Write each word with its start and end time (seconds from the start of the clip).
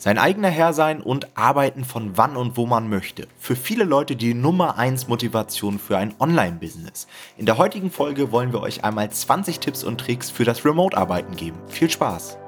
Sein 0.00 0.16
eigener 0.16 0.48
Herr 0.48 0.74
sein 0.74 1.00
und 1.00 1.36
arbeiten 1.36 1.84
von 1.84 2.16
wann 2.16 2.36
und 2.36 2.56
wo 2.56 2.66
man 2.66 2.88
möchte. 2.88 3.26
Für 3.36 3.56
viele 3.56 3.82
Leute 3.82 4.14
die 4.14 4.32
Nummer 4.32 4.78
1 4.78 5.08
Motivation 5.08 5.80
für 5.80 5.98
ein 5.98 6.14
Online-Business. 6.20 7.08
In 7.36 7.46
der 7.46 7.58
heutigen 7.58 7.90
Folge 7.90 8.30
wollen 8.30 8.52
wir 8.52 8.60
euch 8.60 8.84
einmal 8.84 9.10
20 9.10 9.58
Tipps 9.58 9.82
und 9.82 9.98
Tricks 9.98 10.30
für 10.30 10.44
das 10.44 10.64
Remote-Arbeiten 10.64 11.34
geben. 11.34 11.58
Viel 11.66 11.90
Spaß! 11.90 12.38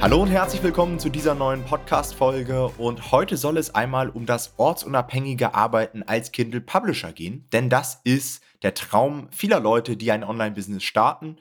Hallo 0.00 0.22
und 0.22 0.28
herzlich 0.28 0.62
willkommen 0.62 1.00
zu 1.00 1.08
dieser 1.08 1.34
neuen 1.34 1.64
Podcast-Folge. 1.64 2.68
Und 2.78 3.10
heute 3.10 3.36
soll 3.36 3.56
es 3.56 3.74
einmal 3.74 4.08
um 4.08 4.24
das 4.24 4.54
ortsunabhängige 4.56 5.52
Arbeiten 5.52 6.04
als 6.04 6.30
Kindle 6.30 6.60
Publisher 6.60 7.10
gehen, 7.10 7.48
denn 7.52 7.68
das 7.68 8.00
ist 8.04 8.43
der 8.64 8.74
Traum 8.74 9.28
vieler 9.30 9.60
Leute, 9.60 9.96
die 9.96 10.10
ein 10.10 10.24
Online-Business 10.24 10.82
starten. 10.82 11.36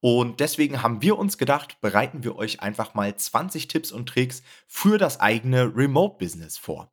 Und 0.00 0.40
deswegen 0.40 0.82
haben 0.82 1.02
wir 1.02 1.18
uns 1.18 1.38
gedacht, 1.38 1.80
bereiten 1.80 2.22
wir 2.22 2.36
euch 2.36 2.60
einfach 2.60 2.94
mal 2.94 3.14
20 3.14 3.68
Tipps 3.68 3.90
und 3.90 4.08
Tricks 4.08 4.42
für 4.66 4.96
das 4.96 5.20
eigene 5.20 5.76
Remote-Business 5.76 6.56
vor. 6.56 6.90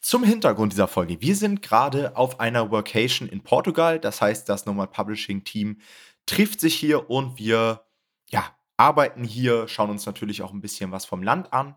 Zum 0.00 0.24
Hintergrund 0.24 0.72
dieser 0.72 0.88
Folge. 0.88 1.20
Wir 1.20 1.36
sind 1.36 1.62
gerade 1.62 2.16
auf 2.16 2.40
einer 2.40 2.70
Workation 2.70 3.28
in 3.28 3.42
Portugal. 3.42 4.00
Das 4.00 4.20
heißt, 4.20 4.48
das 4.48 4.66
Normal 4.66 4.88
Publishing 4.88 5.44
Team 5.44 5.80
trifft 6.26 6.60
sich 6.60 6.74
hier 6.74 7.08
und 7.08 7.38
wir 7.38 7.84
ja, 8.30 8.44
arbeiten 8.76 9.22
hier, 9.24 9.68
schauen 9.68 9.90
uns 9.90 10.06
natürlich 10.06 10.42
auch 10.42 10.52
ein 10.52 10.60
bisschen 10.60 10.90
was 10.90 11.04
vom 11.04 11.22
Land 11.22 11.52
an. 11.52 11.76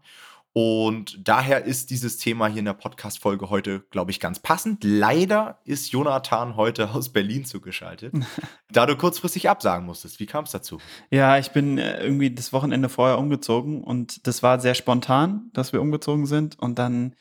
Und 0.54 1.28
daher 1.28 1.66
ist 1.66 1.90
dieses 1.90 2.18
Thema 2.18 2.48
hier 2.48 2.60
in 2.60 2.66
der 2.66 2.74
Podcast-Folge 2.74 3.50
heute, 3.50 3.80
glaube 3.90 4.12
ich, 4.12 4.20
ganz 4.20 4.38
passend. 4.38 4.84
Leider 4.84 5.60
ist 5.66 5.92
Jonathan 5.92 6.56
heute 6.56 6.92
aus 6.92 7.10
Berlin 7.10 7.44
zugeschaltet, 7.44 8.14
da 8.72 8.86
du 8.86 8.96
kurzfristig 8.96 9.50
absagen 9.50 9.88
musstest. 9.88 10.20
Wie 10.20 10.28
kam 10.28 10.44
es 10.44 10.52
dazu? 10.52 10.80
Ja, 11.10 11.40
ich 11.40 11.52
bin 11.52 11.80
äh, 11.80 12.04
irgendwie 12.04 12.30
das 12.30 12.54
Wochenende 12.54 12.88
vorher 12.88 13.18
umgezogen 13.18 13.84
und 13.84 14.28
das 14.28 14.44
war 14.44 14.60
sehr 14.60 14.76
spontan, 14.76 15.50
dass 15.54 15.73
wir 15.73 15.82
umgezogen 15.82 16.28
sind. 16.28 16.60
Und 16.60 16.78
dann 16.78 17.16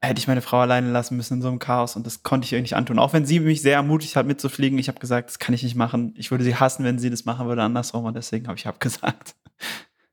hätte 0.00 0.20
ich 0.20 0.28
meine 0.28 0.42
Frau 0.42 0.60
alleine 0.60 0.92
lassen 0.92 1.16
müssen 1.16 1.34
in 1.34 1.42
so 1.42 1.48
einem 1.48 1.58
Chaos 1.58 1.96
und 1.96 2.06
das 2.06 2.22
konnte 2.22 2.44
ich 2.44 2.52
ihr 2.52 2.62
nicht 2.62 2.76
antun. 2.76 3.00
Auch 3.00 3.12
wenn 3.12 3.26
sie 3.26 3.40
mich 3.40 3.62
sehr 3.62 3.74
ermutigt 3.74 4.14
hat, 4.14 4.26
mitzufliegen. 4.26 4.78
Ich 4.78 4.86
habe 4.86 5.00
gesagt, 5.00 5.30
das 5.30 5.40
kann 5.40 5.56
ich 5.56 5.64
nicht 5.64 5.74
machen. 5.74 6.14
Ich 6.16 6.30
würde 6.30 6.44
sie 6.44 6.54
hassen, 6.54 6.84
wenn 6.84 7.00
sie 7.00 7.10
das 7.10 7.24
machen 7.24 7.48
würde, 7.48 7.64
andersrum. 7.64 8.04
Und 8.04 8.14
deswegen 8.14 8.46
habe 8.46 8.58
ich 8.58 8.68
abgesagt. 8.68 9.34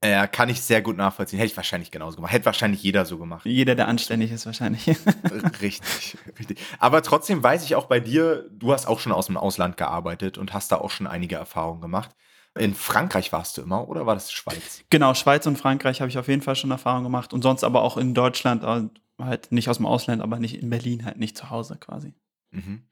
Ja, 0.04 0.28
kann 0.28 0.50
ich 0.50 0.62
sehr 0.62 0.82
gut 0.82 0.98
nachvollziehen. 0.98 1.40
Hätte 1.40 1.52
ich 1.52 1.58
wahrscheinlich 1.58 1.90
genauso 1.90 2.18
gemacht. 2.18 2.34
Hätte 2.34 2.46
wahrscheinlich 2.46 2.84
jeder 2.84 3.06
so 3.06 3.18
gemacht. 3.18 3.46
Jeder, 3.46 3.76
der 3.76 3.88
anständig 3.88 4.32
ist, 4.32 4.46
wahrscheinlich. 4.46 4.88
richtig, 5.62 6.18
richtig. 6.38 6.60
Aber 6.80 7.02
trotzdem 7.02 7.42
weiß 7.42 7.64
ich 7.64 7.76
auch 7.76 7.86
bei 7.86 8.02
dir, 8.02 8.50
du 8.52 8.74
hast 8.74 8.86
auch 8.86 9.00
schon 9.00 9.14
aus 9.14 9.28
dem 9.28 9.38
Ausland 9.38 9.78
gearbeitet 9.78 10.38
und 10.38 10.54
hast 10.54 10.74
da 10.74 10.78
auch 10.78 10.90
schon 10.90 11.08
einige 11.08 11.36
Erfahrungen 11.36 11.80
gemacht. 11.80 12.10
In 12.60 12.76
Frankreich 12.76 13.32
warst 13.32 13.58
du 13.58 13.62
immer, 13.62 13.88
oder 13.88 14.06
war 14.06 14.14
das 14.14 14.32
Schweiz? 14.32 14.84
Genau, 14.90 15.14
Schweiz 15.14 15.48
und 15.48 15.58
Frankreich 15.58 16.02
habe 16.02 16.10
ich 16.10 16.18
auf 16.18 16.28
jeden 16.28 16.42
Fall 16.42 16.56
schon 16.56 16.70
Erfahrungen 16.70 17.06
gemacht 17.06 17.34
und 17.34 17.42
sonst 17.42 17.64
aber 17.64 17.82
auch 17.82 17.98
in 17.98 18.14
Deutschland, 18.14 18.64
halt 18.64 19.52
nicht 19.52 19.70
aus 19.70 19.78
dem 19.78 19.86
Ausland, 19.86 20.22
aber 20.22 20.38
nicht 20.38 20.62
in 20.62 20.70
Berlin, 20.70 21.06
halt 21.06 21.18
nicht 21.18 21.38
zu 21.38 21.50
Hause 21.50 21.78
quasi. 21.80 22.14
Mhm. 22.52 22.84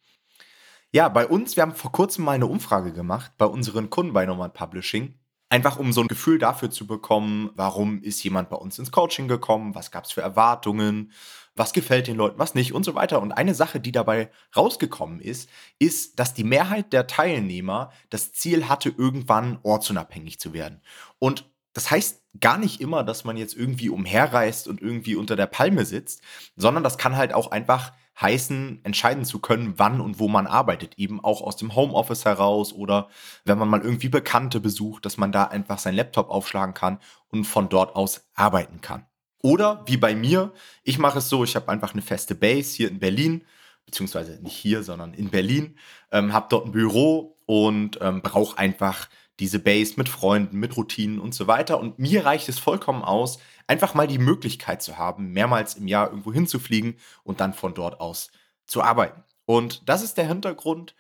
Ja, 0.92 1.10
bei 1.10 1.28
uns, 1.28 1.56
wir 1.56 1.64
haben 1.64 1.76
vor 1.76 1.92
kurzem 1.92 2.26
mal 2.26 2.34
eine 2.34 2.48
Umfrage 2.48 2.92
gemacht 2.92 3.34
bei 3.38 3.46
unseren 3.46 3.90
Kunden 3.90 4.14
bei 4.14 4.26
Nomad 4.26 4.54
Publishing 4.54 5.21
Einfach 5.52 5.78
um 5.78 5.92
so 5.92 6.00
ein 6.00 6.08
Gefühl 6.08 6.40
dafür 6.40 6.72
zu 6.72 6.88
bekommen, 6.88 7.50
warum 7.56 8.02
ist 8.02 8.24
jemand 8.24 8.50
bei 8.50 8.56
uns 8.56 8.80
ins 8.80 8.90
Coaching 8.90 9.28
gekommen, 9.28 9.76
was 9.76 9.92
gab 9.92 10.06
es 10.06 10.14
für 10.14 10.22
Erwartungen, 10.22 11.12
was 11.58 11.74
gefällt 11.74 12.08
den 12.08 12.16
Leuten, 12.16 12.40
was 12.40 12.56
nicht 12.56 12.74
und 12.74 12.86
so 12.86 12.96
weiter. 12.96 13.22
Und 13.22 13.34
eine 13.34 13.54
Sache, 13.54 13.82
die 13.82 13.92
dabei 13.92 14.32
rausgekommen 14.56 15.20
ist, 15.20 15.50
ist, 15.78 16.20
dass 16.20 16.34
die 16.34 16.46
Mehrheit 16.46 16.94
der 16.94 17.06
Teilnehmer 17.06 17.92
das 18.10 18.32
Ziel 18.32 18.70
hatte, 18.70 18.94
irgendwann 18.98 19.60
ortsunabhängig 19.64 20.40
zu 20.40 20.54
werden. 20.54 20.80
Und 21.20 21.52
das 21.74 21.92
heißt 21.92 22.22
gar 22.40 22.58
nicht 22.58 22.80
immer, 22.80 23.04
dass 23.04 23.26
man 23.26 23.36
jetzt 23.36 23.54
irgendwie 23.54 23.90
umherreist 23.90 24.70
und 24.70 24.82
irgendwie 24.82 25.16
unter 25.16 25.36
der 25.36 25.48
Palme 25.48 25.86
sitzt, 25.86 26.22
sondern 26.56 26.82
das 26.82 26.98
kann 26.98 27.18
halt 27.18 27.34
auch 27.34 27.52
einfach 27.52 27.92
heißen, 28.20 28.82
entscheiden 28.84 29.26
zu 29.26 29.40
können, 29.40 29.74
wann 29.78 30.02
und 30.02 30.20
wo 30.20 30.28
man 30.28 30.48
arbeitet. 30.48 30.98
Eben 30.98 31.24
auch 31.24 31.42
aus 31.42 31.58
dem 31.58 31.76
Homeoffice 31.76 32.26
heraus 32.26 32.74
oder 32.74 33.10
wenn 33.46 33.58
man 33.58 33.70
mal 33.70 33.82
irgendwie 33.82 34.10
Bekannte 34.10 34.60
besucht, 34.60 35.06
dass 35.06 35.18
man 35.18 35.32
da 35.32 35.46
einfach 35.46 35.80
seinen 35.80 35.96
Laptop 35.96 36.30
aufschlagen 36.30 36.74
kann 36.74 37.00
und 37.30 37.46
von 37.46 37.70
dort 37.70 37.96
aus 37.96 38.30
arbeiten 38.34 38.82
kann. 38.82 39.06
Oder 39.42 39.84
wie 39.88 39.98
bei 39.98 40.14
mir, 40.16 40.54
ich 40.84 41.00
mache 41.00 41.20
es 41.20 41.30
so, 41.30 41.44
ich 41.44 41.56
habe 41.56 41.72
einfach 41.72 41.94
eine 41.94 42.02
feste 42.02 42.36
Base 42.36 42.76
hier 42.76 42.90
in 42.90 43.00
Berlin, 43.00 43.44
beziehungsweise 43.86 44.42
nicht 44.42 44.56
hier, 44.56 44.84
sondern 44.84 45.14
in 45.14 45.30
Berlin, 45.30 45.78
ähm, 46.12 46.32
habe 46.34 46.48
dort 46.50 46.68
ein 46.68 46.72
Büro 46.72 47.38
und 47.46 47.98
ähm, 48.02 48.22
brauche 48.22 48.58
einfach 48.58 49.10
diese 49.40 49.60
Base 49.60 49.94
mit 49.98 50.10
Freunden, 50.10 50.60
mit 50.60 50.78
Routinen 50.78 51.20
und 51.20 51.34
so 51.34 51.48
weiter. 51.48 51.80
Und 51.80 51.98
mir 52.00 52.26
reicht 52.26 52.50
es 52.50 52.60
vollkommen 52.60 53.04
aus, 53.04 53.40
einfach 53.68 53.94
mal 53.94 54.08
die 54.08 54.20
Möglichkeit 54.20 54.82
zu 54.82 54.98
haben, 54.98 55.32
mehrmals 55.32 55.76
im 55.76 55.88
Jahr 55.88 56.10
irgendwo 56.10 56.32
hinzufliegen 56.32 56.98
und 57.24 57.40
dann 57.40 57.54
von 57.54 57.74
dort 57.74 58.00
aus 58.00 58.32
zu 58.66 58.82
arbeiten. 58.82 59.24
Und 59.46 59.90
das 59.90 60.04
ist 60.04 60.18
der 60.18 60.28
Hintergrund 60.28 60.96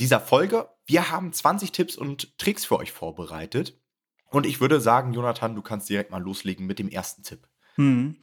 dieser 0.00 0.20
Folge. 0.20 0.68
Wir 0.86 1.10
haben 1.10 1.32
20 1.32 1.72
Tipps 1.72 1.96
und 1.96 2.36
Tricks 2.38 2.64
für 2.64 2.78
euch 2.78 2.92
vorbereitet. 2.92 3.78
Und 4.30 4.46
ich 4.46 4.60
würde 4.60 4.80
sagen, 4.80 5.12
Jonathan, 5.12 5.54
du 5.54 5.62
kannst 5.62 5.88
direkt 5.88 6.10
mal 6.10 6.22
loslegen 6.22 6.66
mit 6.66 6.78
dem 6.78 6.88
ersten 6.88 7.22
Tipp. 7.22 7.46
Hm. 7.76 8.16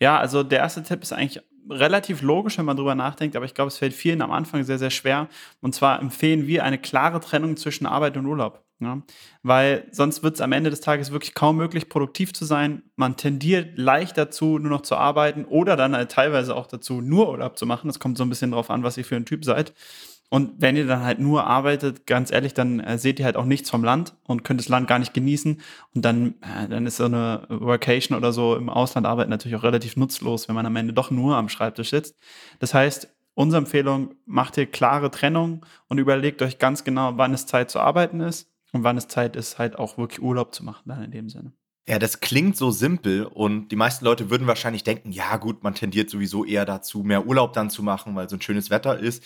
Ja, 0.00 0.18
also 0.18 0.42
der 0.42 0.60
erste 0.60 0.82
Tipp 0.82 1.02
ist 1.02 1.12
eigentlich 1.12 1.42
relativ 1.70 2.22
logisch, 2.22 2.58
wenn 2.58 2.64
man 2.64 2.76
drüber 2.76 2.94
nachdenkt, 2.94 3.36
aber 3.36 3.44
ich 3.44 3.54
glaube, 3.54 3.68
es 3.68 3.78
fällt 3.78 3.92
vielen 3.92 4.22
am 4.22 4.32
Anfang 4.32 4.64
sehr, 4.64 4.78
sehr 4.78 4.90
schwer. 4.90 5.28
Und 5.60 5.74
zwar 5.74 6.00
empfehlen 6.00 6.46
wir 6.46 6.64
eine 6.64 6.78
klare 6.78 7.20
Trennung 7.20 7.56
zwischen 7.56 7.86
Arbeit 7.86 8.16
und 8.16 8.26
Urlaub. 8.26 8.64
Ja? 8.80 9.02
Weil 9.42 9.88
sonst 9.90 10.22
wird 10.22 10.36
es 10.36 10.40
am 10.40 10.52
Ende 10.52 10.70
des 10.70 10.80
Tages 10.80 11.10
wirklich 11.10 11.34
kaum 11.34 11.56
möglich, 11.56 11.88
produktiv 11.88 12.32
zu 12.32 12.44
sein. 12.44 12.82
Man 12.96 13.16
tendiert 13.16 13.76
leicht 13.76 14.16
dazu, 14.16 14.58
nur 14.58 14.70
noch 14.70 14.82
zu 14.82 14.96
arbeiten 14.96 15.44
oder 15.44 15.76
dann 15.76 15.96
halt 15.96 16.12
teilweise 16.12 16.54
auch 16.54 16.66
dazu, 16.66 17.00
nur 17.00 17.28
Urlaub 17.30 17.58
zu 17.58 17.66
machen. 17.66 17.88
Das 17.88 17.98
kommt 17.98 18.18
so 18.18 18.24
ein 18.24 18.28
bisschen 18.28 18.52
drauf 18.52 18.70
an, 18.70 18.82
was 18.82 18.96
ihr 18.96 19.04
für 19.04 19.16
ein 19.16 19.26
Typ 19.26 19.44
seid. 19.44 19.74
Und 20.30 20.60
wenn 20.60 20.76
ihr 20.76 20.86
dann 20.86 21.02
halt 21.02 21.20
nur 21.20 21.44
arbeitet, 21.46 22.06
ganz 22.06 22.30
ehrlich, 22.30 22.52
dann 22.52 22.80
äh, 22.80 22.98
seht 22.98 23.18
ihr 23.18 23.24
halt 23.24 23.36
auch 23.36 23.46
nichts 23.46 23.70
vom 23.70 23.82
Land 23.82 24.14
und 24.26 24.44
könnt 24.44 24.60
das 24.60 24.68
Land 24.68 24.86
gar 24.86 24.98
nicht 24.98 25.14
genießen. 25.14 25.60
Und 25.94 26.04
dann, 26.04 26.34
äh, 26.42 26.68
dann 26.68 26.86
ist 26.86 26.98
so 26.98 27.06
eine 27.06 27.46
Workation 27.48 28.16
oder 28.16 28.32
so 28.32 28.54
im 28.54 28.68
Ausland 28.68 29.06
arbeiten 29.06 29.30
natürlich 29.30 29.56
auch 29.56 29.62
relativ 29.62 29.96
nutzlos, 29.96 30.46
wenn 30.46 30.54
man 30.54 30.66
am 30.66 30.76
Ende 30.76 30.92
doch 30.92 31.10
nur 31.10 31.36
am 31.36 31.48
Schreibtisch 31.48 31.90
sitzt. 31.90 32.16
Das 32.58 32.74
heißt, 32.74 33.08
unsere 33.32 33.62
Empfehlung, 33.62 34.16
macht 34.26 34.58
ihr 34.58 34.66
klare 34.66 35.10
Trennung 35.10 35.64
und 35.88 35.96
überlegt 35.96 36.42
euch 36.42 36.58
ganz 36.58 36.84
genau, 36.84 37.16
wann 37.16 37.32
es 37.32 37.46
Zeit 37.46 37.70
zu 37.70 37.80
arbeiten 37.80 38.20
ist 38.20 38.50
und 38.72 38.84
wann 38.84 38.96
es 38.96 39.08
Zeit 39.08 39.36
ist, 39.36 39.58
halt 39.58 39.78
auch 39.78 39.98
wirklich 39.98 40.22
Urlaub 40.22 40.54
zu 40.54 40.64
machen, 40.64 40.82
dann 40.86 41.02
in 41.02 41.10
dem 41.10 41.28
Sinne. 41.28 41.52
Ja, 41.88 41.98
das 41.98 42.20
klingt 42.20 42.54
so 42.56 42.70
simpel 42.70 43.24
und 43.24 43.68
die 43.68 43.76
meisten 43.76 44.04
Leute 44.04 44.28
würden 44.28 44.46
wahrscheinlich 44.46 44.84
denken, 44.84 45.10
ja 45.10 45.38
gut, 45.38 45.62
man 45.62 45.74
tendiert 45.74 46.10
sowieso 46.10 46.44
eher 46.44 46.66
dazu, 46.66 47.02
mehr 47.02 47.26
Urlaub 47.26 47.54
dann 47.54 47.70
zu 47.70 47.82
machen, 47.82 48.14
weil 48.14 48.28
so 48.28 48.36
ein 48.36 48.42
schönes 48.42 48.68
Wetter 48.68 48.98
ist. 48.98 49.24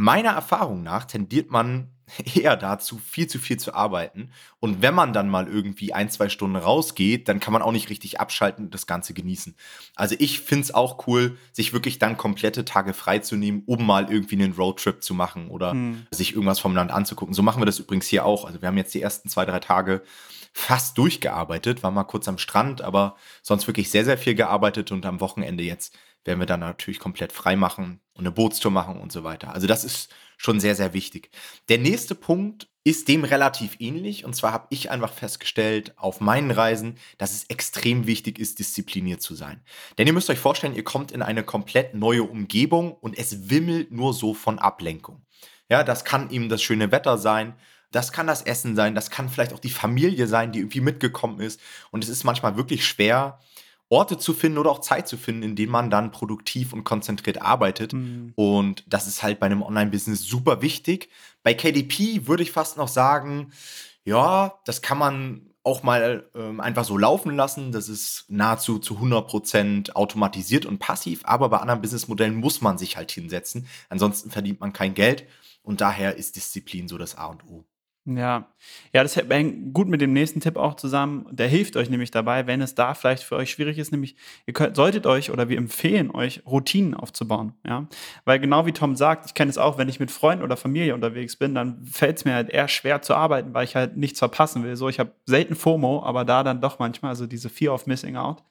Meiner 0.00 0.30
Erfahrung 0.30 0.84
nach 0.84 1.06
tendiert 1.06 1.50
man 1.50 1.88
eher 2.36 2.56
dazu, 2.56 2.98
viel 2.98 3.26
zu 3.26 3.40
viel 3.40 3.56
zu 3.56 3.74
arbeiten. 3.74 4.30
Und 4.60 4.80
wenn 4.80 4.94
man 4.94 5.12
dann 5.12 5.28
mal 5.28 5.48
irgendwie 5.48 5.92
ein, 5.92 6.08
zwei 6.08 6.28
Stunden 6.28 6.54
rausgeht, 6.54 7.26
dann 7.26 7.40
kann 7.40 7.52
man 7.52 7.62
auch 7.62 7.72
nicht 7.72 7.90
richtig 7.90 8.20
abschalten 8.20 8.66
und 8.66 8.74
das 8.74 8.86
Ganze 8.86 9.12
genießen. 9.12 9.56
Also 9.96 10.14
ich 10.20 10.38
finde 10.38 10.62
es 10.62 10.72
auch 10.72 11.08
cool, 11.08 11.36
sich 11.50 11.72
wirklich 11.72 11.98
dann 11.98 12.16
komplette 12.16 12.64
Tage 12.64 12.94
freizunehmen, 12.94 13.64
um 13.66 13.84
mal 13.84 14.08
irgendwie 14.08 14.36
einen 14.36 14.52
Roadtrip 14.52 15.02
zu 15.02 15.14
machen 15.14 15.48
oder 15.48 15.72
hm. 15.72 16.06
sich 16.12 16.32
irgendwas 16.32 16.60
vom 16.60 16.76
Land 16.76 16.92
anzugucken. 16.92 17.34
So 17.34 17.42
machen 17.42 17.60
wir 17.60 17.66
das 17.66 17.80
übrigens 17.80 18.06
hier 18.06 18.24
auch. 18.24 18.44
Also 18.44 18.62
wir 18.62 18.68
haben 18.68 18.78
jetzt 18.78 18.94
die 18.94 19.02
ersten 19.02 19.28
zwei, 19.28 19.46
drei 19.46 19.58
Tage 19.58 20.02
fast 20.52 20.96
durchgearbeitet, 20.96 21.82
war 21.82 21.90
mal 21.90 22.04
kurz 22.04 22.28
am 22.28 22.38
Strand, 22.38 22.82
aber 22.82 23.16
sonst 23.42 23.66
wirklich 23.66 23.90
sehr, 23.90 24.04
sehr 24.04 24.16
viel 24.16 24.36
gearbeitet 24.36 24.92
und 24.92 25.04
am 25.06 25.20
Wochenende 25.20 25.64
jetzt 25.64 25.92
werden 26.28 26.38
wir 26.38 26.46
dann 26.46 26.60
natürlich 26.60 27.00
komplett 27.00 27.32
frei 27.32 27.56
machen 27.56 28.00
und 28.14 28.20
eine 28.20 28.30
Bootstour 28.30 28.70
machen 28.70 29.00
und 29.00 29.10
so 29.10 29.24
weiter. 29.24 29.52
Also 29.52 29.66
das 29.66 29.82
ist 29.82 30.14
schon 30.36 30.60
sehr, 30.60 30.76
sehr 30.76 30.92
wichtig. 30.94 31.30
Der 31.68 31.78
nächste 31.78 32.14
Punkt 32.14 32.68
ist 32.84 33.08
dem 33.08 33.24
relativ 33.24 33.76
ähnlich. 33.80 34.24
Und 34.24 34.36
zwar 34.36 34.52
habe 34.52 34.66
ich 34.70 34.90
einfach 34.90 35.12
festgestellt 35.12 35.92
auf 35.98 36.20
meinen 36.20 36.50
Reisen, 36.50 36.96
dass 37.18 37.32
es 37.32 37.44
extrem 37.44 38.06
wichtig 38.06 38.38
ist, 38.38 38.58
diszipliniert 38.58 39.20
zu 39.20 39.34
sein. 39.34 39.62
Denn 39.98 40.06
ihr 40.06 40.12
müsst 40.12 40.30
euch 40.30 40.38
vorstellen, 40.38 40.76
ihr 40.76 40.84
kommt 40.84 41.12
in 41.12 41.22
eine 41.22 41.42
komplett 41.42 41.94
neue 41.94 42.22
Umgebung 42.22 42.92
und 42.92 43.18
es 43.18 43.50
wimmelt 43.50 43.90
nur 43.90 44.14
so 44.14 44.32
von 44.32 44.58
Ablenkung. 44.58 45.22
Ja, 45.68 45.82
das 45.82 46.04
kann 46.04 46.30
eben 46.30 46.48
das 46.48 46.62
schöne 46.62 46.92
Wetter 46.92 47.18
sein. 47.18 47.54
Das 47.90 48.12
kann 48.12 48.26
das 48.26 48.42
Essen 48.42 48.76
sein, 48.76 48.94
das 48.94 49.10
kann 49.10 49.30
vielleicht 49.30 49.54
auch 49.54 49.58
die 49.58 49.70
Familie 49.70 50.26
sein, 50.26 50.52
die 50.52 50.58
irgendwie 50.58 50.82
mitgekommen 50.82 51.40
ist. 51.40 51.58
Und 51.90 52.04
es 52.04 52.10
ist 52.10 52.22
manchmal 52.22 52.56
wirklich 52.56 52.86
schwer, 52.86 53.38
Orte 53.90 54.18
zu 54.18 54.34
finden 54.34 54.58
oder 54.58 54.70
auch 54.70 54.80
Zeit 54.80 55.08
zu 55.08 55.16
finden, 55.16 55.42
in 55.42 55.56
denen 55.56 55.72
man 55.72 55.90
dann 55.90 56.10
produktiv 56.10 56.72
und 56.72 56.84
konzentriert 56.84 57.40
arbeitet. 57.40 57.94
Mhm. 57.94 58.32
Und 58.36 58.84
das 58.86 59.06
ist 59.06 59.22
halt 59.22 59.40
bei 59.40 59.46
einem 59.46 59.62
Online-Business 59.62 60.22
super 60.24 60.60
wichtig. 60.60 61.08
Bei 61.42 61.54
KDP 61.54 62.26
würde 62.26 62.42
ich 62.42 62.52
fast 62.52 62.76
noch 62.76 62.88
sagen, 62.88 63.52
ja, 64.04 64.58
das 64.64 64.82
kann 64.82 64.98
man 64.98 65.48
auch 65.62 65.82
mal 65.82 66.28
ähm, 66.34 66.60
einfach 66.60 66.84
so 66.84 66.96
laufen 66.96 67.36
lassen. 67.36 67.72
Das 67.72 67.88
ist 67.88 68.24
nahezu 68.28 68.78
zu 68.78 68.96
100% 68.98 69.92
automatisiert 69.92 70.66
und 70.66 70.78
passiv. 70.78 71.20
Aber 71.24 71.48
bei 71.48 71.58
anderen 71.58 71.82
Businessmodellen 71.82 72.36
muss 72.36 72.60
man 72.60 72.78
sich 72.78 72.96
halt 72.96 73.10
hinsetzen. 73.10 73.66
Ansonsten 73.88 74.30
verdient 74.30 74.60
man 74.60 74.72
kein 74.72 74.94
Geld. 74.94 75.26
Und 75.62 75.80
daher 75.80 76.16
ist 76.16 76.36
Disziplin 76.36 76.88
so 76.88 76.96
das 76.96 77.16
A 77.16 77.26
und 77.26 77.44
O. 77.44 77.64
Ja, 78.16 78.48
ja, 78.94 79.02
das 79.02 79.16
hängt 79.16 79.74
gut 79.74 79.86
mit 79.88 80.00
dem 80.00 80.14
nächsten 80.14 80.40
Tipp 80.40 80.56
auch 80.56 80.76
zusammen. 80.76 81.26
Der 81.30 81.46
hilft 81.46 81.76
euch 81.76 81.90
nämlich 81.90 82.10
dabei, 82.10 82.46
wenn 82.46 82.62
es 82.62 82.74
da 82.74 82.94
vielleicht 82.94 83.22
für 83.22 83.36
euch 83.36 83.50
schwierig 83.50 83.76
ist, 83.76 83.92
nämlich 83.92 84.16
ihr 84.46 84.54
könnt, 84.54 84.76
solltet 84.76 85.06
euch 85.06 85.30
oder 85.30 85.50
wir 85.50 85.58
empfehlen 85.58 86.10
euch 86.10 86.42
Routinen 86.46 86.94
aufzubauen, 86.94 87.52
ja, 87.66 87.86
weil 88.24 88.38
genau 88.38 88.64
wie 88.64 88.72
Tom 88.72 88.96
sagt, 88.96 89.26
ich 89.26 89.34
kenne 89.34 89.50
es 89.50 89.58
auch, 89.58 89.76
wenn 89.76 89.90
ich 89.90 90.00
mit 90.00 90.10
Freunden 90.10 90.42
oder 90.42 90.56
Familie 90.56 90.94
unterwegs 90.94 91.36
bin, 91.36 91.54
dann 91.54 91.84
fällt 91.84 92.16
es 92.16 92.24
mir 92.24 92.32
halt 92.32 92.48
eher 92.48 92.68
schwer 92.68 93.02
zu 93.02 93.14
arbeiten, 93.14 93.52
weil 93.52 93.64
ich 93.64 93.76
halt 93.76 93.98
nichts 93.98 94.20
verpassen 94.20 94.64
will. 94.64 94.76
So, 94.76 94.88
ich 94.88 94.98
habe 94.98 95.12
selten 95.26 95.54
FOMO, 95.54 96.02
aber 96.02 96.24
da 96.24 96.42
dann 96.42 96.62
doch 96.62 96.78
manchmal, 96.78 97.10
also 97.10 97.26
diese 97.26 97.50
Fear 97.50 97.74
of 97.74 97.86
Missing 97.86 98.16
Out. 98.16 98.42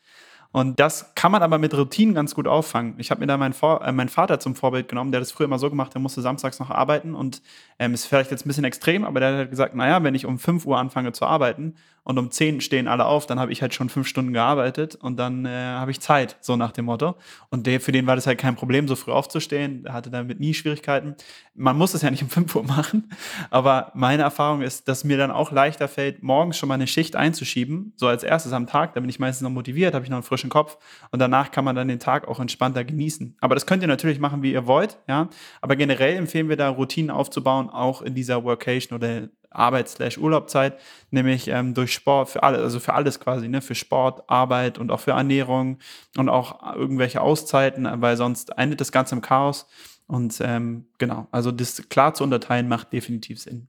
Und 0.57 0.79
das 0.79 1.13
kann 1.13 1.31
man 1.31 1.43
aber 1.43 1.59
mit 1.59 1.77
Routinen 1.77 2.15
ganz 2.15 2.33
gut 2.33 2.47
auffangen. 2.47 2.95
Ich 2.97 3.11
habe 3.11 3.19
mir 3.19 3.27
da 3.27 3.37
meinen, 3.37 3.53
äh, 3.61 3.91
meinen 3.91 4.09
Vater 4.09 4.39
zum 4.39 4.55
Vorbild 4.55 4.87
genommen, 4.87 5.11
der 5.11 5.19
das 5.19 5.31
früher 5.31 5.45
immer 5.45 5.59
so 5.59 5.69
gemacht, 5.69 5.93
der 5.93 6.01
musste 6.01 6.23
samstags 6.23 6.59
noch 6.59 6.71
arbeiten 6.71 7.13
und 7.13 7.43
ähm, 7.77 7.93
ist 7.93 8.07
vielleicht 8.07 8.31
jetzt 8.31 8.43
ein 8.43 8.47
bisschen 8.47 8.63
extrem, 8.63 9.05
aber 9.05 9.19
der 9.19 9.29
hat 9.29 9.37
halt 9.37 9.49
gesagt, 9.51 9.75
naja, 9.75 10.01
wenn 10.01 10.15
ich 10.15 10.25
um 10.25 10.39
5 10.39 10.65
Uhr 10.65 10.79
anfange 10.79 11.11
zu 11.11 11.27
arbeiten 11.27 11.75
und 12.07 12.17
um 12.17 12.31
10 12.31 12.61
stehen 12.61 12.87
alle 12.87 13.03
auf, 13.03 13.25
dann 13.25 13.37
habe 13.37 13.51
ich 13.51 13.61
halt 13.61 13.73
schon 13.73 13.89
fünf 13.89 14.07
Stunden 14.07 14.31
gearbeitet 14.31 14.95
und 14.95 15.17
dann 15.19 15.45
äh, 15.45 15.49
habe 15.49 15.91
ich 15.91 15.99
Zeit, 15.99 16.37
so 16.39 16.55
nach 16.55 16.71
dem 16.71 16.85
Motto. 16.85 17.15
Und 17.49 17.67
der, 17.67 17.81
für 17.81 17.91
den 17.91 18.07
war 18.07 18.15
das 18.15 18.25
halt 18.25 18.37
kein 18.37 18.55
Problem, 18.55 18.87
so 18.87 18.95
früh 18.95 19.11
aufzustehen. 19.11 19.83
Der 19.83 19.91
hatte 19.91 20.09
damit 20.09 20.39
nie 20.39 20.53
Schwierigkeiten. 20.53 21.15
Man 21.53 21.77
muss 21.77 21.93
es 21.93 22.03
ja 22.03 22.09
nicht 22.09 22.23
um 22.23 22.29
5 22.29 22.55
Uhr 22.55 22.63
machen, 22.63 23.09
aber 23.49 23.91
meine 23.93 24.23
Erfahrung 24.23 24.61
ist, 24.61 24.87
dass 24.87 25.03
mir 25.03 25.17
dann 25.17 25.31
auch 25.31 25.51
leichter 25.51 25.89
fällt, 25.89 26.23
morgens 26.23 26.57
schon 26.57 26.69
mal 26.69 26.75
eine 26.75 26.87
Schicht 26.87 27.17
einzuschieben, 27.17 27.91
so 27.97 28.07
als 28.07 28.23
erstes 28.23 28.53
am 28.53 28.67
Tag. 28.67 28.93
Da 28.93 29.01
bin 29.01 29.09
ich 29.09 29.19
meistens 29.19 29.43
noch 29.43 29.53
motiviert, 29.53 29.93
habe 29.93 30.05
ich 30.05 30.09
noch 30.09 30.17
einen 30.17 30.23
frischen 30.23 30.49
Kopf 30.49 30.77
und 31.11 31.19
danach 31.19 31.51
kann 31.51 31.65
man 31.65 31.75
dann 31.75 31.89
den 31.89 31.99
Tag 31.99 32.29
auch 32.29 32.39
entspannter 32.39 32.85
genießen. 32.85 33.35
Aber 33.41 33.53
das 33.53 33.65
könnt 33.65 33.81
ihr 33.81 33.89
natürlich 33.89 34.19
machen, 34.19 34.41
wie 34.43 34.53
ihr 34.53 34.65
wollt, 34.65 34.97
ja. 35.09 35.27
Aber 35.59 35.75
generell 35.75 36.15
empfehlen 36.15 36.47
wir 36.47 36.55
da 36.55 36.69
Routinen 36.69 37.11
aufzubauen, 37.11 37.69
auch 37.69 38.01
in 38.01 38.15
dieser 38.15 38.45
Workation 38.45 38.97
oder 38.97 39.27
Arbeits-Urlaubzeit, 39.57 40.79
nämlich 41.11 41.47
ähm, 41.47 41.73
durch 41.73 41.93
Sport, 41.93 42.29
für 42.29 42.43
alle, 42.43 42.59
also 42.59 42.79
für 42.79 42.93
alles 42.93 43.19
quasi, 43.19 43.47
ne? 43.47 43.61
für 43.61 43.75
Sport, 43.75 44.29
Arbeit 44.29 44.77
und 44.77 44.91
auch 44.91 44.99
für 44.99 45.11
Ernährung 45.11 45.79
und 46.17 46.29
auch 46.29 46.75
irgendwelche 46.75 47.21
Auszeiten, 47.21 47.87
weil 48.01 48.17
sonst 48.17 48.57
endet 48.57 48.81
das 48.81 48.91
Ganze 48.91 49.15
im 49.15 49.21
Chaos. 49.21 49.67
Und 50.07 50.39
ähm, 50.41 50.87
genau, 50.97 51.27
also 51.31 51.51
das 51.51 51.89
klar 51.89 52.13
zu 52.13 52.23
unterteilen 52.23 52.67
macht 52.67 52.93
definitiv 52.93 53.41
Sinn. 53.41 53.67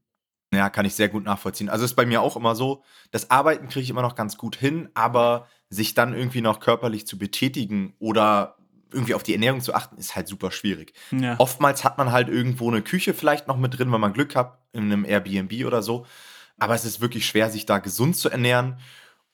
Ja, 0.52 0.70
kann 0.70 0.86
ich 0.86 0.94
sehr 0.94 1.08
gut 1.08 1.24
nachvollziehen. 1.24 1.68
Also 1.68 1.84
ist 1.84 1.94
bei 1.94 2.06
mir 2.06 2.22
auch 2.22 2.36
immer 2.36 2.54
so, 2.54 2.82
das 3.10 3.30
Arbeiten 3.30 3.68
kriege 3.68 3.82
ich 3.82 3.90
immer 3.90 4.02
noch 4.02 4.14
ganz 4.14 4.38
gut 4.38 4.56
hin, 4.56 4.88
aber 4.94 5.46
sich 5.68 5.92
dann 5.94 6.14
irgendwie 6.14 6.40
noch 6.40 6.60
körperlich 6.60 7.06
zu 7.06 7.18
betätigen 7.18 7.94
oder 7.98 8.56
irgendwie 8.92 9.14
auf 9.14 9.22
die 9.22 9.32
Ernährung 9.32 9.60
zu 9.60 9.74
achten, 9.74 9.98
ist 9.98 10.16
halt 10.16 10.28
super 10.28 10.50
schwierig. 10.50 10.92
Ja. 11.10 11.36
Oftmals 11.38 11.84
hat 11.84 11.98
man 11.98 12.12
halt 12.12 12.28
irgendwo 12.28 12.70
eine 12.70 12.82
Küche 12.82 13.14
vielleicht 13.14 13.48
noch 13.48 13.56
mit 13.56 13.78
drin, 13.78 13.92
wenn 13.92 14.00
man 14.00 14.12
Glück 14.12 14.34
hat, 14.34 14.58
in 14.72 14.84
einem 14.84 15.04
Airbnb 15.04 15.64
oder 15.66 15.82
so. 15.82 16.06
Aber 16.58 16.74
es 16.74 16.84
ist 16.84 17.00
wirklich 17.00 17.26
schwer, 17.26 17.50
sich 17.50 17.66
da 17.66 17.78
gesund 17.78 18.16
zu 18.16 18.28
ernähren. 18.28 18.78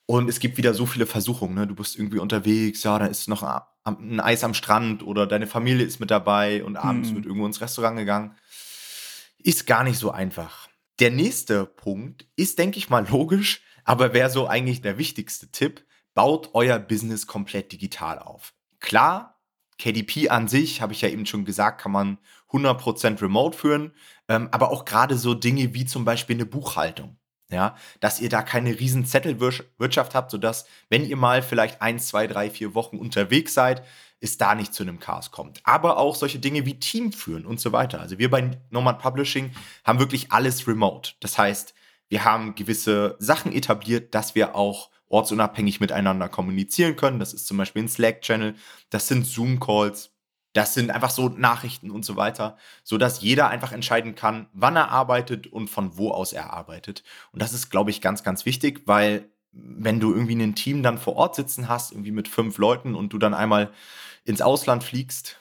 Und 0.05 0.29
es 0.29 0.39
gibt 0.39 0.57
wieder 0.57 0.73
so 0.73 0.85
viele 0.85 1.07
Versuchungen. 1.07 1.55
Ne? 1.55 1.67
Du 1.67 1.75
bist 1.75 1.97
irgendwie 1.97 2.19
unterwegs, 2.19 2.83
ja, 2.83 2.99
da 2.99 3.07
ist 3.07 3.27
noch 3.27 3.43
ein 3.83 4.19
Eis 4.19 4.43
am 4.43 4.53
Strand 4.53 5.03
oder 5.03 5.25
deine 5.25 5.47
Familie 5.47 5.85
ist 5.85 5.99
mit 5.99 6.11
dabei 6.11 6.63
und 6.63 6.77
abends 6.77 7.09
hm. 7.09 7.15
wird 7.15 7.25
irgendwo 7.25 7.47
ins 7.47 7.61
Restaurant 7.61 7.97
gegangen. 7.97 8.35
Ist 9.39 9.65
gar 9.65 9.83
nicht 9.83 9.97
so 9.97 10.11
einfach. 10.11 10.69
Der 10.99 11.11
nächste 11.11 11.65
Punkt 11.65 12.27
ist, 12.35 12.59
denke 12.59 12.77
ich 12.77 12.89
mal, 12.89 13.07
logisch, 13.09 13.63
aber 13.83 14.13
wäre 14.13 14.29
so 14.29 14.47
eigentlich 14.47 14.81
der 14.81 14.97
wichtigste 14.97 15.51
Tipp. 15.51 15.83
Baut 16.13 16.51
euer 16.53 16.79
Business 16.79 17.27
komplett 17.27 17.71
digital 17.71 18.19
auf. 18.19 18.53
Klar, 18.79 19.35
KDP 19.77 20.29
an 20.29 20.47
sich, 20.47 20.81
habe 20.81 20.93
ich 20.93 21.01
ja 21.01 21.09
eben 21.09 21.25
schon 21.25 21.45
gesagt, 21.45 21.81
kann 21.81 21.91
man 21.91 22.17
100% 22.51 23.21
remote 23.21 23.57
führen, 23.57 23.93
ähm, 24.27 24.49
aber 24.51 24.71
auch 24.71 24.85
gerade 24.85 25.17
so 25.17 25.33
Dinge 25.33 25.73
wie 25.73 25.85
zum 25.85 26.05
Beispiel 26.05 26.35
eine 26.35 26.45
Buchhaltung. 26.45 27.17
Ja, 27.51 27.75
dass 27.99 28.19
ihr 28.19 28.29
da 28.29 28.41
keine 28.41 28.79
riesen 28.79 29.05
Zettelwirtschaft 29.05 30.15
habt, 30.15 30.31
sodass, 30.31 30.65
wenn 30.89 31.05
ihr 31.05 31.15
mal 31.15 31.43
vielleicht 31.43 31.79
ein, 31.79 31.99
zwei, 31.99 32.25
drei, 32.25 32.49
vier 32.49 32.73
Wochen 32.73 32.97
unterwegs 32.97 33.53
seid, 33.53 33.83
es 34.19 34.39
da 34.39 34.55
nicht 34.55 34.73
zu 34.73 34.81
einem 34.81 34.99
Chaos 34.99 35.29
kommt. 35.29 35.61
Aber 35.63 35.97
auch 35.97 36.15
solche 36.15 36.39
Dinge 36.39 36.65
wie 36.65 36.79
Team 36.79 37.11
führen 37.13 37.45
und 37.45 37.59
so 37.59 37.71
weiter. 37.71 38.01
Also 38.01 38.17
wir 38.17 38.31
bei 38.31 38.57
Nomad 38.71 38.97
Publishing 38.99 39.51
haben 39.83 39.99
wirklich 39.99 40.31
alles 40.31 40.67
remote. 40.67 41.13
Das 41.19 41.37
heißt, 41.37 41.75
wir 42.09 42.25
haben 42.25 42.55
gewisse 42.55 43.15
Sachen 43.19 43.51
etabliert, 43.51 44.15
dass 44.15 44.33
wir 44.33 44.55
auch 44.55 44.89
ortsunabhängig 45.07 45.79
miteinander 45.79 46.29
kommunizieren 46.29 46.95
können. 46.95 47.19
Das 47.19 47.33
ist 47.33 47.47
zum 47.47 47.57
Beispiel 47.57 47.83
ein 47.83 47.89
Slack-Channel, 47.89 48.55
das 48.89 49.07
sind 49.07 49.25
Zoom-Calls, 49.25 50.11
das 50.53 50.73
sind 50.73 50.89
einfach 50.89 51.09
so 51.09 51.29
Nachrichten 51.29 51.91
und 51.91 52.05
so 52.05 52.15
weiter, 52.15 52.57
sodass 52.83 53.21
jeder 53.21 53.49
einfach 53.49 53.73
entscheiden 53.73 54.15
kann, 54.15 54.47
wann 54.53 54.77
er 54.77 54.89
arbeitet 54.89 55.47
und 55.47 55.69
von 55.69 55.97
wo 55.97 56.11
aus 56.11 56.31
er 56.31 56.53
arbeitet. 56.53 57.03
Und 57.33 57.41
das 57.41 57.53
ist, 57.53 57.69
glaube 57.69 57.91
ich, 57.91 58.01
ganz, 58.01 58.23
ganz 58.23 58.45
wichtig, 58.45 58.83
weil 58.85 59.29
wenn 59.51 59.99
du 59.99 60.13
irgendwie 60.13 60.41
ein 60.41 60.55
Team 60.55 60.83
dann 60.83 60.97
vor 60.97 61.15
Ort 61.15 61.35
sitzen 61.35 61.69
hast, 61.69 61.91
irgendwie 61.91 62.11
mit 62.11 62.27
fünf 62.27 62.57
Leuten 62.57 62.95
und 62.95 63.11
du 63.13 63.17
dann 63.17 63.33
einmal 63.33 63.71
ins 64.23 64.41
Ausland 64.41 64.83
fliegst, 64.83 65.37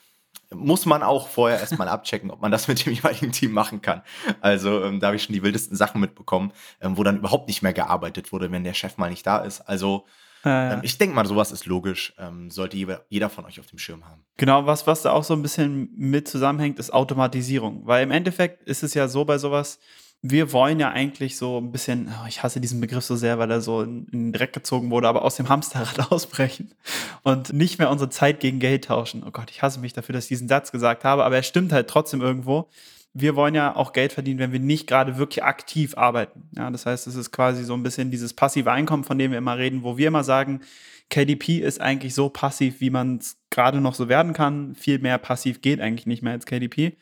muss 0.52 0.86
man 0.86 1.02
auch 1.02 1.28
vorher 1.28 1.60
erstmal 1.60 1.88
abchecken, 1.88 2.30
ob 2.30 2.40
man 2.40 2.50
das 2.50 2.68
mit 2.68 2.84
dem 2.84 2.92
jeweiligen 2.92 3.32
Team 3.32 3.52
machen 3.52 3.82
kann. 3.82 4.02
Also 4.40 4.82
ähm, 4.82 5.00
da 5.00 5.08
habe 5.08 5.16
ich 5.16 5.24
schon 5.24 5.34
die 5.34 5.42
wildesten 5.42 5.76
Sachen 5.76 6.00
mitbekommen, 6.00 6.52
ähm, 6.80 6.96
wo 6.96 7.02
dann 7.02 7.18
überhaupt 7.18 7.48
nicht 7.48 7.62
mehr 7.62 7.72
gearbeitet 7.72 8.32
wurde, 8.32 8.50
wenn 8.50 8.64
der 8.64 8.74
Chef 8.74 8.96
mal 8.96 9.10
nicht 9.10 9.26
da 9.26 9.38
ist. 9.38 9.60
Also 9.60 10.04
ähm, 10.44 10.80
ich 10.82 10.98
denke 10.98 11.14
mal, 11.14 11.26
sowas 11.26 11.52
ist 11.52 11.66
logisch, 11.66 12.14
ähm, 12.18 12.50
sollte 12.50 12.76
jeder, 12.76 13.04
jeder 13.08 13.30
von 13.30 13.44
euch 13.44 13.60
auf 13.60 13.66
dem 13.66 13.78
Schirm 13.78 14.04
haben. 14.04 14.24
Genau, 14.36 14.66
was, 14.66 14.86
was 14.86 15.02
da 15.02 15.12
auch 15.12 15.24
so 15.24 15.34
ein 15.34 15.42
bisschen 15.42 15.90
mit 15.96 16.28
zusammenhängt, 16.28 16.78
ist 16.78 16.92
Automatisierung. 16.92 17.86
Weil 17.86 18.02
im 18.02 18.10
Endeffekt 18.10 18.62
ist 18.64 18.82
es 18.82 18.94
ja 18.94 19.08
so 19.08 19.24
bei 19.24 19.38
sowas, 19.38 19.78
wir 20.26 20.54
wollen 20.54 20.80
ja 20.80 20.90
eigentlich 20.90 21.36
so 21.36 21.58
ein 21.58 21.70
bisschen, 21.70 22.08
oh, 22.08 22.26
ich 22.26 22.42
hasse 22.42 22.58
diesen 22.58 22.80
Begriff 22.80 23.04
so 23.04 23.14
sehr, 23.14 23.38
weil 23.38 23.50
er 23.50 23.60
so 23.60 23.82
in, 23.82 24.06
in, 24.06 24.18
den 24.20 24.32
Dreck 24.32 24.54
gezogen 24.54 24.90
wurde, 24.90 25.06
aber 25.06 25.22
aus 25.22 25.36
dem 25.36 25.50
Hamsterrad 25.50 26.10
ausbrechen 26.10 26.72
und 27.24 27.52
nicht 27.52 27.78
mehr 27.78 27.90
unsere 27.90 28.08
Zeit 28.08 28.40
gegen 28.40 28.58
Geld 28.58 28.86
tauschen. 28.86 29.22
Oh 29.26 29.30
Gott, 29.30 29.50
ich 29.50 29.60
hasse 29.60 29.80
mich 29.80 29.92
dafür, 29.92 30.14
dass 30.14 30.24
ich 30.24 30.28
diesen 30.28 30.48
Satz 30.48 30.72
gesagt 30.72 31.04
habe, 31.04 31.24
aber 31.24 31.36
er 31.36 31.42
stimmt 31.42 31.74
halt 31.74 31.88
trotzdem 31.88 32.22
irgendwo. 32.22 32.70
Wir 33.12 33.36
wollen 33.36 33.54
ja 33.54 33.76
auch 33.76 33.92
Geld 33.92 34.14
verdienen, 34.14 34.38
wenn 34.38 34.52
wir 34.52 34.60
nicht 34.60 34.86
gerade 34.86 35.18
wirklich 35.18 35.44
aktiv 35.44 35.94
arbeiten. 35.98 36.48
Ja, 36.56 36.70
das 36.70 36.86
heißt, 36.86 37.06
es 37.06 37.16
ist 37.16 37.30
quasi 37.30 37.62
so 37.62 37.74
ein 37.74 37.82
bisschen 37.82 38.10
dieses 38.10 38.32
passive 38.32 38.72
Einkommen, 38.72 39.04
von 39.04 39.18
dem 39.18 39.30
wir 39.30 39.36
immer 39.36 39.58
reden, 39.58 39.82
wo 39.82 39.98
wir 39.98 40.08
immer 40.08 40.24
sagen, 40.24 40.62
KDP 41.10 41.58
ist 41.58 41.82
eigentlich 41.82 42.14
so 42.14 42.30
passiv, 42.30 42.80
wie 42.80 42.88
man 42.88 43.18
es 43.18 43.36
gerade 43.50 43.82
noch 43.82 43.94
so 43.94 44.08
werden 44.08 44.32
kann. 44.32 44.74
Viel 44.74 45.00
mehr 45.00 45.18
passiv 45.18 45.60
geht 45.60 45.82
eigentlich 45.82 46.06
nicht 46.06 46.22
mehr 46.22 46.32
als 46.32 46.46
KDP. 46.46 46.96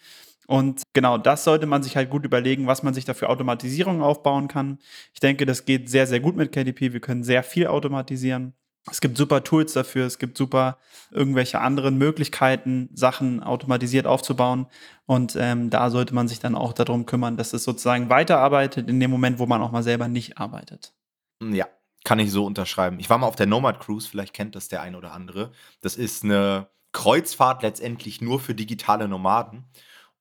Und 0.52 0.82
genau 0.92 1.16
das 1.16 1.44
sollte 1.44 1.64
man 1.64 1.82
sich 1.82 1.96
halt 1.96 2.10
gut 2.10 2.26
überlegen, 2.26 2.66
was 2.66 2.82
man 2.82 2.92
sich 2.92 3.06
da 3.06 3.14
für 3.14 3.30
Automatisierung 3.30 4.02
aufbauen 4.02 4.48
kann. 4.48 4.80
Ich 5.14 5.20
denke, 5.20 5.46
das 5.46 5.64
geht 5.64 5.88
sehr, 5.88 6.06
sehr 6.06 6.20
gut 6.20 6.36
mit 6.36 6.52
KDP. 6.52 6.92
Wir 6.92 7.00
können 7.00 7.24
sehr 7.24 7.42
viel 7.42 7.68
automatisieren. 7.68 8.52
Es 8.90 9.00
gibt 9.00 9.16
super 9.16 9.44
Tools 9.44 9.72
dafür, 9.72 10.04
es 10.04 10.18
gibt 10.18 10.36
super 10.36 10.76
irgendwelche 11.10 11.58
anderen 11.60 11.96
Möglichkeiten, 11.96 12.90
Sachen 12.92 13.42
automatisiert 13.42 14.06
aufzubauen. 14.06 14.66
Und 15.06 15.38
ähm, 15.40 15.70
da 15.70 15.88
sollte 15.88 16.14
man 16.14 16.28
sich 16.28 16.38
dann 16.38 16.54
auch 16.54 16.74
darum 16.74 17.06
kümmern, 17.06 17.38
dass 17.38 17.54
es 17.54 17.64
sozusagen 17.64 18.10
weiterarbeitet 18.10 18.90
in 18.90 19.00
dem 19.00 19.10
Moment, 19.10 19.38
wo 19.38 19.46
man 19.46 19.62
auch 19.62 19.72
mal 19.72 19.82
selber 19.82 20.06
nicht 20.06 20.36
arbeitet. 20.36 20.92
Ja, 21.42 21.66
kann 22.04 22.18
ich 22.18 22.30
so 22.30 22.44
unterschreiben. 22.44 23.00
Ich 23.00 23.08
war 23.08 23.16
mal 23.16 23.26
auf 23.26 23.36
der 23.36 23.46
Nomad 23.46 23.80
Cruise, 23.80 24.06
vielleicht 24.06 24.34
kennt 24.34 24.54
das 24.54 24.68
der 24.68 24.82
ein 24.82 24.96
oder 24.96 25.12
andere. 25.12 25.52
Das 25.80 25.96
ist 25.96 26.24
eine 26.24 26.66
Kreuzfahrt 26.92 27.62
letztendlich 27.62 28.20
nur 28.20 28.38
für 28.38 28.54
digitale 28.54 29.08
Nomaden. 29.08 29.64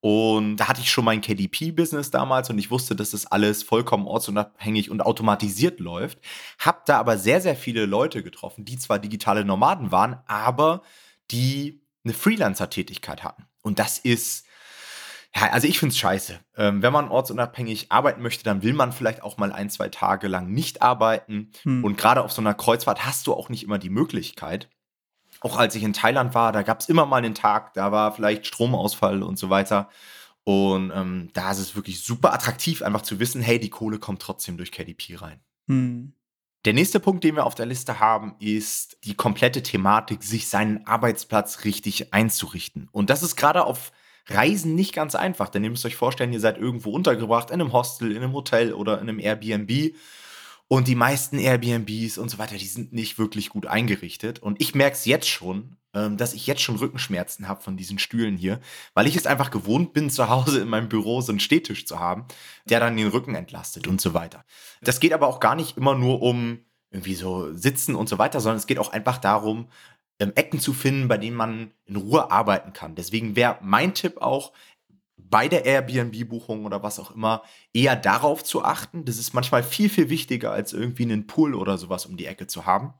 Und 0.01 0.57
da 0.57 0.67
hatte 0.67 0.81
ich 0.81 0.91
schon 0.91 1.05
mein 1.05 1.21
KDP-Business 1.21 2.09
damals 2.09 2.49
und 2.49 2.57
ich 2.57 2.71
wusste, 2.71 2.95
dass 2.95 3.11
das 3.11 3.27
alles 3.27 3.61
vollkommen 3.61 4.07
ortsunabhängig 4.07 4.89
und 4.89 5.01
automatisiert 5.01 5.79
läuft. 5.79 6.19
Hab 6.57 6.87
da 6.87 6.97
aber 6.97 7.19
sehr, 7.19 7.39
sehr 7.39 7.55
viele 7.55 7.85
Leute 7.85 8.23
getroffen, 8.23 8.65
die 8.65 8.79
zwar 8.79 8.97
digitale 8.97 9.45
Nomaden 9.45 9.91
waren, 9.91 10.17
aber 10.25 10.81
die 11.29 11.83
eine 12.03 12.15
Freelancer-Tätigkeit 12.15 13.23
hatten. 13.23 13.45
Und 13.61 13.77
das 13.77 13.99
ist, 13.99 14.47
ja, 15.35 15.51
also 15.51 15.67
ich 15.67 15.77
finde 15.77 15.93
es 15.93 15.99
scheiße. 15.99 16.39
Ähm, 16.57 16.81
wenn 16.81 16.91
man 16.91 17.09
ortsunabhängig 17.09 17.91
arbeiten 17.91 18.23
möchte, 18.23 18.43
dann 18.43 18.63
will 18.63 18.73
man 18.73 18.93
vielleicht 18.93 19.21
auch 19.21 19.37
mal 19.37 19.51
ein, 19.51 19.69
zwei 19.69 19.89
Tage 19.89 20.27
lang 20.27 20.51
nicht 20.51 20.81
arbeiten. 20.81 21.51
Hm. 21.61 21.83
Und 21.83 21.99
gerade 21.99 22.23
auf 22.23 22.31
so 22.31 22.41
einer 22.41 22.55
Kreuzfahrt 22.55 23.05
hast 23.05 23.27
du 23.27 23.35
auch 23.35 23.49
nicht 23.49 23.61
immer 23.61 23.77
die 23.77 23.91
Möglichkeit 23.91 24.67
auch 25.41 25.57
als 25.57 25.75
ich 25.75 25.83
in 25.83 25.93
Thailand 25.93 26.33
war, 26.33 26.51
da 26.51 26.61
gab 26.61 26.79
es 26.79 26.89
immer 26.89 27.05
mal 27.05 27.17
einen 27.17 27.35
Tag, 27.35 27.73
da 27.73 27.91
war 27.91 28.13
vielleicht 28.13 28.45
Stromausfall 28.45 29.23
und 29.23 29.37
so 29.37 29.49
weiter. 29.49 29.89
Und 30.43 30.91
ähm, 30.95 31.29
da 31.33 31.51
ist 31.51 31.59
es 31.59 31.75
wirklich 31.75 32.01
super 32.01 32.33
attraktiv, 32.33 32.81
einfach 32.81 33.01
zu 33.01 33.19
wissen, 33.19 33.41
hey, 33.41 33.59
die 33.59 33.69
Kohle 33.69 33.99
kommt 33.99 34.21
trotzdem 34.21 34.57
durch 34.57 34.71
KDP 34.71 35.15
rein. 35.15 35.39
Hm. 35.67 36.13
Der 36.65 36.73
nächste 36.73 36.99
Punkt, 36.99 37.23
den 37.23 37.35
wir 37.35 37.45
auf 37.45 37.55
der 37.55 37.65
Liste 37.65 37.99
haben, 37.99 38.35
ist 38.39 38.97
die 39.03 39.15
komplette 39.15 39.63
Thematik, 39.63 40.21
sich 40.23 40.47
seinen 40.47 40.85
Arbeitsplatz 40.85 41.63
richtig 41.63 42.13
einzurichten. 42.13 42.87
Und 42.91 43.09
das 43.09 43.23
ist 43.23 43.35
gerade 43.35 43.65
auf 43.65 43.91
Reisen 44.27 44.75
nicht 44.75 44.93
ganz 44.93 45.15
einfach, 45.15 45.49
denn 45.49 45.63
ihr 45.63 45.71
müsst 45.71 45.85
euch 45.85 45.95
vorstellen, 45.95 46.33
ihr 46.33 46.39
seid 46.39 46.59
irgendwo 46.59 46.91
untergebracht, 46.91 47.49
in 47.49 47.59
einem 47.59 47.73
Hostel, 47.73 48.11
in 48.11 48.17
einem 48.17 48.33
Hotel 48.33 48.73
oder 48.73 49.01
in 49.01 49.09
einem 49.09 49.19
Airbnb 49.19 49.95
und 50.71 50.87
die 50.87 50.95
meisten 50.95 51.37
Airbnbs 51.37 52.17
und 52.17 52.29
so 52.29 52.37
weiter, 52.37 52.55
die 52.55 52.65
sind 52.65 52.93
nicht 52.93 53.19
wirklich 53.19 53.49
gut 53.49 53.65
eingerichtet. 53.65 54.39
Und 54.39 54.61
ich 54.61 54.73
merke 54.73 54.95
es 54.95 55.03
jetzt 55.03 55.27
schon, 55.27 55.75
ähm, 55.93 56.15
dass 56.15 56.33
ich 56.33 56.47
jetzt 56.47 56.61
schon 56.61 56.77
Rückenschmerzen 56.77 57.49
habe 57.49 57.61
von 57.61 57.75
diesen 57.75 57.99
Stühlen 57.99 58.37
hier, 58.37 58.61
weil 58.93 59.05
ich 59.05 59.17
es 59.17 59.27
einfach 59.27 59.51
gewohnt 59.51 59.91
bin, 59.91 60.09
zu 60.09 60.29
Hause 60.29 60.61
in 60.61 60.69
meinem 60.69 60.87
Büro 60.87 61.19
so 61.19 61.33
einen 61.33 61.41
Stehtisch 61.41 61.85
zu 61.85 61.99
haben, 61.99 62.23
der 62.63 62.79
dann 62.79 62.95
den 62.95 63.09
Rücken 63.09 63.35
entlastet 63.35 63.85
und 63.85 63.99
so 63.99 64.13
weiter. 64.13 64.45
Das 64.81 65.01
geht 65.01 65.11
aber 65.11 65.27
auch 65.27 65.41
gar 65.41 65.55
nicht 65.55 65.75
immer 65.75 65.93
nur 65.93 66.21
um 66.21 66.59
irgendwie 66.89 67.15
so 67.15 67.53
Sitzen 67.53 67.93
und 67.93 68.07
so 68.07 68.17
weiter, 68.17 68.39
sondern 68.39 68.57
es 68.57 68.65
geht 68.65 68.79
auch 68.79 68.93
einfach 68.93 69.17
darum, 69.17 69.67
ähm, 70.21 70.31
Ecken 70.35 70.61
zu 70.61 70.71
finden, 70.71 71.09
bei 71.09 71.17
denen 71.17 71.35
man 71.35 71.71
in 71.83 71.97
Ruhe 71.97 72.31
arbeiten 72.31 72.71
kann. 72.71 72.95
Deswegen 72.95 73.35
wäre 73.35 73.57
mein 73.59 73.93
Tipp 73.93 74.21
auch, 74.21 74.53
bei 75.29 75.47
der 75.47 75.65
Airbnb-Buchung 75.65 76.65
oder 76.65 76.83
was 76.83 76.99
auch 76.99 77.11
immer, 77.11 77.43
eher 77.73 77.95
darauf 77.95 78.43
zu 78.43 78.63
achten. 78.63 79.05
Das 79.05 79.17
ist 79.17 79.33
manchmal 79.33 79.63
viel, 79.63 79.89
viel 79.89 80.09
wichtiger, 80.09 80.51
als 80.51 80.73
irgendwie 80.73 81.03
einen 81.03 81.27
Pool 81.27 81.55
oder 81.55 81.77
sowas 81.77 82.05
um 82.05 82.17
die 82.17 82.25
Ecke 82.25 82.47
zu 82.47 82.65
haben. 82.65 82.93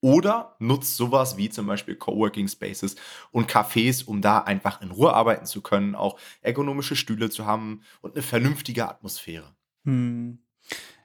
Oder 0.00 0.54
nutzt 0.58 0.96
sowas 0.96 1.38
wie 1.38 1.48
zum 1.48 1.66
Beispiel 1.66 1.96
Coworking 1.96 2.46
Spaces 2.46 2.94
und 3.30 3.50
Cafés, 3.50 4.04
um 4.04 4.20
da 4.20 4.40
einfach 4.40 4.82
in 4.82 4.90
Ruhe 4.90 5.14
arbeiten 5.14 5.46
zu 5.46 5.62
können, 5.62 5.94
auch 5.94 6.18
ergonomische 6.42 6.94
Stühle 6.94 7.30
zu 7.30 7.46
haben 7.46 7.80
und 8.02 8.14
eine 8.14 8.22
vernünftige 8.22 8.86
Atmosphäre. 8.86 9.56
Hm. 9.84 10.43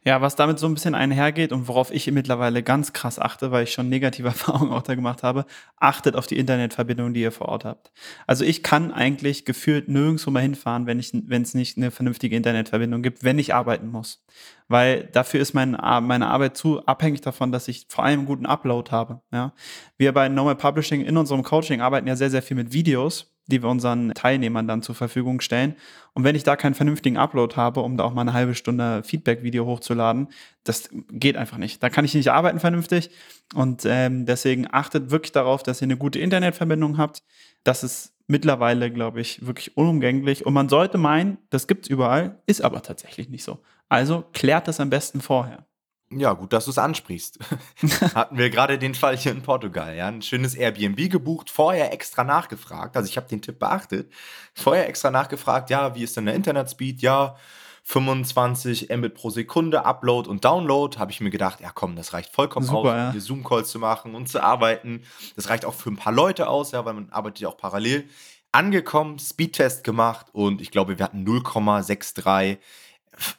Ja, 0.06 0.22
was 0.22 0.38
damit 0.38 0.60
so 0.60 0.68
ein 0.68 0.74
bisschen 0.74 0.96
einhergeht 0.96 1.52
und 1.52 1.68
worauf 1.68 1.92
ich 1.92 2.10
mittlerweile 2.10 2.64
ganz 2.64 2.94
krass 2.94 3.20
achte, 3.20 3.52
weil 3.52 3.66
ich 3.66 3.74
schon 3.74 3.90
negative 3.90 4.28
Erfahrungen 4.30 4.72
auch 4.72 4.82
da 4.82 4.96
gemacht 4.96 5.24
habe, 5.24 5.46
achtet 5.78 6.16
auf 6.16 6.26
die 6.26 6.38
Internetverbindung, 6.38 7.14
die 7.14 7.22
ihr 7.22 7.34
vor 7.34 7.50
Ort 7.50 7.66
habt. 7.66 7.92
Also 8.26 8.46
ich 8.46 8.64
kann 8.64 8.94
eigentlich 8.94 9.44
gefühlt 9.44 9.90
nirgendwo 9.90 10.32
mal 10.32 10.40
hinfahren, 10.40 10.86
wenn 10.86 11.00
ich, 11.00 11.12
wenn 11.14 11.42
es 11.42 11.54
nicht 11.54 11.78
eine 11.78 11.92
vernünftige 11.92 12.36
Internetverbindung 12.36 13.02
gibt, 13.02 13.24
wenn 13.24 13.40
ich 13.40 13.54
arbeiten 13.54 13.90
muss. 13.90 14.26
Weil 14.70 15.06
dafür 15.06 15.42
ist 15.42 15.54
mein, 15.54 15.72
meine 15.72 16.28
Arbeit 16.28 16.56
zu 16.56 16.86
abhängig 16.86 17.22
davon, 17.22 17.52
dass 17.52 17.68
ich 17.68 17.88
vor 17.90 18.06
allem 18.06 18.20
einen 18.20 18.28
guten 18.28 18.46
Upload 18.46 18.92
habe. 18.92 19.22
Ja? 19.34 19.54
Wir 19.98 20.14
bei 20.14 20.30
Normal 20.30 20.56
Publishing 20.56 21.02
in 21.02 21.18
unserem 21.18 21.44
Coaching 21.44 21.82
arbeiten 21.82 22.08
ja 22.08 22.16
sehr, 22.16 22.30
sehr 22.30 22.44
viel 22.44 22.56
mit 22.56 22.72
Videos 22.72 23.34
die 23.52 23.62
wir 23.64 23.70
unseren 23.70 24.14
Teilnehmern 24.14 24.68
dann 24.68 24.82
zur 24.82 24.96
Verfügung 24.96 25.42
stellen. 25.42 25.76
Und 26.14 26.24
wenn 26.24 26.36
ich 26.36 26.44
da 26.44 26.56
keinen 26.56 26.76
vernünftigen 26.76 27.18
Upload 27.18 27.56
habe, 27.56 27.82
um 27.82 27.98
da 27.98 28.04
auch 28.04 28.14
mal 28.14 28.22
eine 28.22 28.34
halbe 28.34 28.56
Stunde 28.56 29.04
Feedback-Video 29.04 29.66
hochzuladen, 29.66 30.28
das 30.64 30.90
geht 31.12 31.38
einfach 31.38 31.58
nicht. 31.58 31.82
Da 31.82 31.90
kann 31.90 32.06
ich 32.06 32.14
nicht 32.14 32.32
arbeiten 32.32 32.60
vernünftig. 32.60 33.10
Und 33.54 33.84
ähm, 33.86 34.26
deswegen 34.26 34.68
achtet 34.72 35.12
wirklich 35.12 35.32
darauf, 35.32 35.64
dass 35.64 35.82
ihr 35.82 35.86
eine 35.86 35.98
gute 35.98 36.20
Internetverbindung 36.20 36.98
habt. 36.98 37.24
Das 37.64 37.84
ist 37.84 38.14
mittlerweile, 38.28 38.92
glaube 38.92 39.22
ich, 39.22 39.46
wirklich 39.46 39.76
unumgänglich. 39.76 40.46
Und 40.46 40.54
man 40.54 40.70
sollte 40.70 40.98
meinen, 40.98 41.38
das 41.50 41.68
gibt 41.68 41.86
es 41.86 41.90
überall, 41.90 42.40
ist 42.46 42.62
aber 42.62 42.82
tatsächlich 42.82 43.30
nicht 43.30 43.44
so. 43.44 43.60
Also 43.90 44.24
klärt 44.34 44.68
das 44.68 44.80
am 44.80 44.90
besten 44.90 45.20
vorher. 45.20 45.66
Ja, 46.12 46.34
gut, 46.34 46.54
dass 46.54 46.66
du 46.66 46.72
es 46.72 46.80
ansprichst. 46.80 47.38
Hatten 48.16 48.38
wir 48.38 48.50
gerade 48.50 48.80
den 48.80 48.96
Fall 48.96 49.16
hier 49.16 49.32
in 49.32 49.44
Portugal. 49.44 49.96
Ja, 49.96 50.08
ein 50.08 50.24
schönes 50.24 50.56
Airbnb 50.56 51.10
gebucht, 51.10 51.52
vorher 51.52 51.94
extra 51.94 52.24
nachgefragt. 52.24 52.98
Also 52.98 53.08
ich 53.08 53.16
habe 53.16 53.28
den 53.28 53.44
Tipp 53.44 53.60
beachtet. 53.60 54.12
Vorher 54.56 54.90
extra 54.90 55.12
nachgefragt, 55.12 55.70
ja, 55.70 55.94
wie 55.94 56.04
ist 56.04 56.18
denn 56.18 56.26
der 56.26 56.34
Internetspeed? 56.34 57.02
Ja, 57.02 57.36
25 57.84 58.90
Mbit 58.90 59.14
pro 59.14 59.30
Sekunde, 59.30 59.86
Upload 59.86 60.30
und 60.30 60.46
Download. 60.46 60.98
Habe 60.98 61.12
ich 61.12 61.22
mir 61.22 61.30
gedacht, 61.30 61.60
ja 61.60 61.72
komm, 61.74 61.96
das 61.96 62.14
reicht 62.14 62.34
vollkommen 62.34 62.66
Super, 62.66 63.10
aus, 63.10 63.14
ja. 63.16 63.20
Zoom-Calls 63.20 63.70
zu 63.70 63.78
machen 63.80 64.16
und 64.16 64.30
zu 64.30 64.42
arbeiten. 64.44 65.04
Das 65.36 65.50
reicht 65.50 65.64
auch 65.64 65.76
für 65.76 65.92
ein 65.92 65.96
paar 65.96 66.14
Leute 66.14 66.50
aus, 66.50 66.72
ja, 66.72 66.86
weil 66.86 66.94
man 66.94 67.10
arbeitet 67.12 67.40
ja 67.40 67.50
auch 67.50 67.58
parallel. 67.58 68.10
Angekommen, 68.52 69.20
Speedtest 69.20 69.84
gemacht 69.84 70.28
und 70.32 70.60
ich 70.60 70.72
glaube, 70.72 70.98
wir 70.98 71.06
hatten 71.06 71.24
0,63 71.24 72.58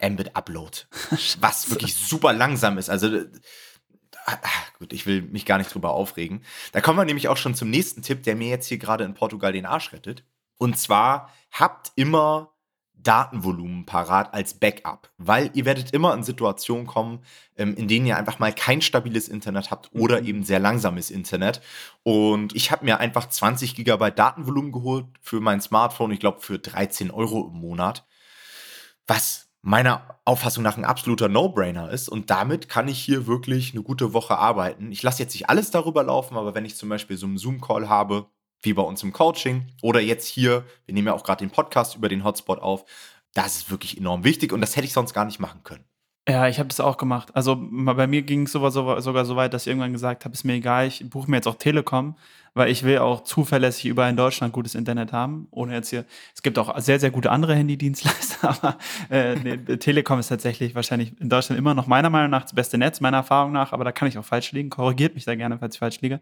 Mbit 0.02 0.36
Upload. 0.36 0.78
was 1.40 1.70
wirklich 1.70 1.94
super 1.96 2.32
langsam 2.32 2.78
ist. 2.78 2.90
Also, 2.90 3.14
äh, 3.14 3.26
gut, 4.78 4.92
ich 4.92 5.06
will 5.06 5.22
mich 5.22 5.46
gar 5.46 5.58
nicht 5.58 5.72
drüber 5.72 5.90
aufregen. 5.90 6.42
Da 6.72 6.80
kommen 6.80 6.98
wir 6.98 7.04
nämlich 7.04 7.28
auch 7.28 7.36
schon 7.36 7.54
zum 7.54 7.70
nächsten 7.70 8.02
Tipp, 8.02 8.22
der 8.22 8.36
mir 8.36 8.48
jetzt 8.48 8.66
hier 8.66 8.78
gerade 8.78 9.04
in 9.04 9.14
Portugal 9.14 9.52
den 9.52 9.66
Arsch 9.66 9.92
rettet. 9.92 10.24
Und 10.58 10.78
zwar 10.78 11.32
habt 11.50 11.92
immer 11.96 12.52
Datenvolumen 13.02 13.86
parat 13.86 14.34
als 14.34 14.54
Backup, 14.54 15.10
weil 15.16 15.50
ihr 15.54 15.64
werdet 15.64 15.92
immer 15.92 16.12
in 16.14 16.22
Situationen 16.22 16.86
kommen, 16.86 17.24
ähm, 17.56 17.74
in 17.74 17.88
denen 17.88 18.06
ihr 18.06 18.16
einfach 18.16 18.38
mal 18.38 18.52
kein 18.52 18.82
stabiles 18.82 19.28
Internet 19.28 19.70
habt 19.70 19.90
oder 19.94 20.20
mhm. 20.20 20.26
eben 20.26 20.44
sehr 20.44 20.58
langsames 20.58 21.10
Internet. 21.10 21.62
Und 22.02 22.54
ich 22.54 22.70
habe 22.70 22.84
mir 22.84 23.00
einfach 23.00 23.28
20 23.28 23.74
Gigabyte 23.74 24.18
Datenvolumen 24.18 24.72
geholt 24.72 25.06
für 25.20 25.40
mein 25.40 25.60
Smartphone, 25.60 26.10
ich 26.10 26.20
glaube 26.20 26.40
für 26.40 26.58
13 26.58 27.10
Euro 27.10 27.48
im 27.48 27.60
Monat. 27.60 28.06
Was 29.06 29.49
meiner 29.62 30.20
Auffassung 30.24 30.62
nach 30.62 30.76
ein 30.76 30.84
absoluter 30.84 31.28
No-Brainer 31.28 31.90
ist. 31.90 32.08
Und 32.08 32.30
damit 32.30 32.68
kann 32.68 32.88
ich 32.88 32.98
hier 32.98 33.26
wirklich 33.26 33.72
eine 33.72 33.82
gute 33.82 34.12
Woche 34.12 34.38
arbeiten. 34.38 34.90
Ich 34.90 35.02
lasse 35.02 35.22
jetzt 35.22 35.34
nicht 35.34 35.50
alles 35.50 35.70
darüber 35.70 36.02
laufen, 36.02 36.36
aber 36.36 36.54
wenn 36.54 36.64
ich 36.64 36.76
zum 36.76 36.88
Beispiel 36.88 37.16
so 37.16 37.26
einen 37.26 37.38
Zoom-Call 37.38 37.88
habe, 37.88 38.26
wie 38.62 38.72
bei 38.72 38.82
uns 38.82 39.02
im 39.02 39.12
Coaching, 39.12 39.66
oder 39.82 40.00
jetzt 40.00 40.26
hier, 40.26 40.64
wir 40.86 40.94
nehmen 40.94 41.08
ja 41.08 41.14
auch 41.14 41.24
gerade 41.24 41.44
den 41.44 41.50
Podcast 41.50 41.96
über 41.96 42.08
den 42.08 42.24
Hotspot 42.24 42.60
auf, 42.60 42.84
das 43.34 43.56
ist 43.56 43.70
wirklich 43.70 43.96
enorm 43.96 44.24
wichtig 44.24 44.52
und 44.52 44.60
das 44.60 44.76
hätte 44.76 44.86
ich 44.86 44.92
sonst 44.92 45.14
gar 45.14 45.24
nicht 45.24 45.40
machen 45.40 45.62
können. 45.62 45.84
Ja, 46.28 46.46
ich 46.46 46.58
habe 46.58 46.68
das 46.68 46.80
auch 46.80 46.96
gemacht. 46.96 47.34
Also 47.34 47.56
bei 47.58 48.06
mir 48.06 48.22
ging 48.22 48.42
es 48.42 48.52
sogar, 48.52 48.70
so 48.70 48.84
weit, 48.84 49.54
dass 49.54 49.62
ich 49.62 49.68
irgendwann 49.68 49.92
gesagt 49.92 50.24
habe, 50.24 50.34
ist 50.34 50.44
mir 50.44 50.54
egal, 50.54 50.86
ich 50.86 51.08
buche 51.08 51.30
mir 51.30 51.38
jetzt 51.38 51.48
auch 51.48 51.54
Telekom, 51.54 52.16
weil 52.54 52.70
ich 52.70 52.82
will 52.82 52.98
auch 52.98 53.22
zuverlässig 53.22 53.86
überall 53.86 54.10
in 54.10 54.16
Deutschland 54.16 54.52
gutes 54.52 54.74
Internet 54.74 55.12
haben. 55.12 55.48
Ohne 55.50 55.74
jetzt 55.74 55.90
hier, 55.90 56.04
es 56.34 56.42
gibt 56.42 56.58
auch 56.58 56.78
sehr, 56.80 56.98
sehr 56.98 57.10
gute 57.10 57.30
andere 57.30 57.54
Handydienstleister, 57.54 58.48
aber 58.48 58.78
äh, 59.10 59.34
nee, 59.36 59.76
Telekom 59.76 60.18
ist 60.18 60.28
tatsächlich 60.28 60.74
wahrscheinlich 60.74 61.18
in 61.20 61.28
Deutschland 61.28 61.58
immer 61.58 61.74
noch 61.74 61.86
meiner 61.86 62.10
Meinung 62.10 62.30
nach 62.30 62.42
das 62.42 62.54
beste 62.54 62.78
Netz, 62.78 63.00
meiner 63.00 63.18
Erfahrung 63.18 63.52
nach, 63.52 63.72
aber 63.72 63.84
da 63.84 63.92
kann 63.92 64.08
ich 64.08 64.18
auch 64.18 64.24
falsch 64.24 64.52
liegen. 64.52 64.70
Korrigiert 64.70 65.14
mich 65.14 65.24
da 65.24 65.34
gerne, 65.34 65.58
falls 65.58 65.76
ich 65.76 65.80
falsch 65.80 66.00
liege. 66.00 66.20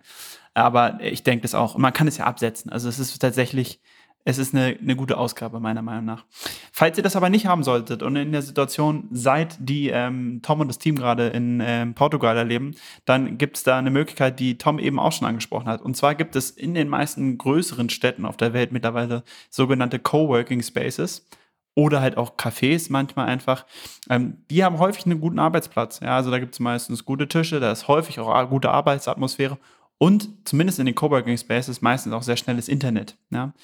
Aber 0.54 0.98
ich 1.00 1.22
denke 1.22 1.42
das 1.42 1.54
auch. 1.54 1.76
Man 1.76 1.92
kann 1.92 2.08
es 2.08 2.18
ja 2.18 2.24
absetzen. 2.24 2.70
Also 2.72 2.88
es 2.88 2.98
ist 2.98 3.18
tatsächlich 3.18 3.80
es 4.28 4.36
ist 4.36 4.54
eine, 4.54 4.76
eine 4.78 4.94
gute 4.94 5.16
Ausgabe, 5.16 5.58
meiner 5.58 5.80
Meinung 5.80 6.04
nach. 6.04 6.26
Falls 6.70 6.98
ihr 6.98 7.02
das 7.02 7.16
aber 7.16 7.30
nicht 7.30 7.46
haben 7.46 7.62
solltet 7.62 8.02
und 8.02 8.14
in 8.14 8.30
der 8.30 8.42
Situation 8.42 9.08
seid, 9.10 9.56
die 9.58 9.88
ähm, 9.88 10.40
Tom 10.42 10.60
und 10.60 10.68
das 10.68 10.76
Team 10.76 10.96
gerade 10.96 11.28
in 11.28 11.62
ähm, 11.64 11.94
Portugal 11.94 12.36
erleben, 12.36 12.74
dann 13.06 13.38
gibt 13.38 13.56
es 13.56 13.62
da 13.62 13.78
eine 13.78 13.90
Möglichkeit, 13.90 14.38
die 14.38 14.58
Tom 14.58 14.78
eben 14.78 14.98
auch 14.98 15.12
schon 15.12 15.26
angesprochen 15.26 15.66
hat. 15.66 15.80
Und 15.80 15.96
zwar 15.96 16.14
gibt 16.14 16.36
es 16.36 16.50
in 16.50 16.74
den 16.74 16.88
meisten 16.88 17.38
größeren 17.38 17.88
Städten 17.88 18.26
auf 18.26 18.36
der 18.36 18.52
Welt 18.52 18.70
mittlerweile 18.70 19.22
sogenannte 19.48 19.98
Coworking 19.98 20.62
Spaces 20.62 21.26
oder 21.74 22.02
halt 22.02 22.18
auch 22.18 22.36
Cafés 22.36 22.88
manchmal 22.90 23.28
einfach. 23.28 23.64
Ähm, 24.10 24.44
die 24.50 24.62
haben 24.62 24.78
häufig 24.78 25.06
einen 25.06 25.22
guten 25.22 25.38
Arbeitsplatz. 25.38 26.00
Ja, 26.00 26.16
also 26.16 26.30
da 26.30 26.38
gibt 26.38 26.52
es 26.52 26.60
meistens 26.60 27.06
gute 27.06 27.28
Tische, 27.28 27.60
da 27.60 27.72
ist 27.72 27.88
häufig 27.88 28.20
auch 28.20 28.50
gute 28.50 28.68
Arbeitsatmosphäre 28.68 29.56
und 29.96 30.28
zumindest 30.44 30.78
in 30.80 30.84
den 30.84 30.94
Coworking 30.94 31.38
Spaces 31.38 31.80
meistens 31.80 32.12
auch 32.12 32.22
sehr 32.22 32.36
schnelles 32.36 32.68
Internet. 32.68 33.16
Ja. 33.30 33.54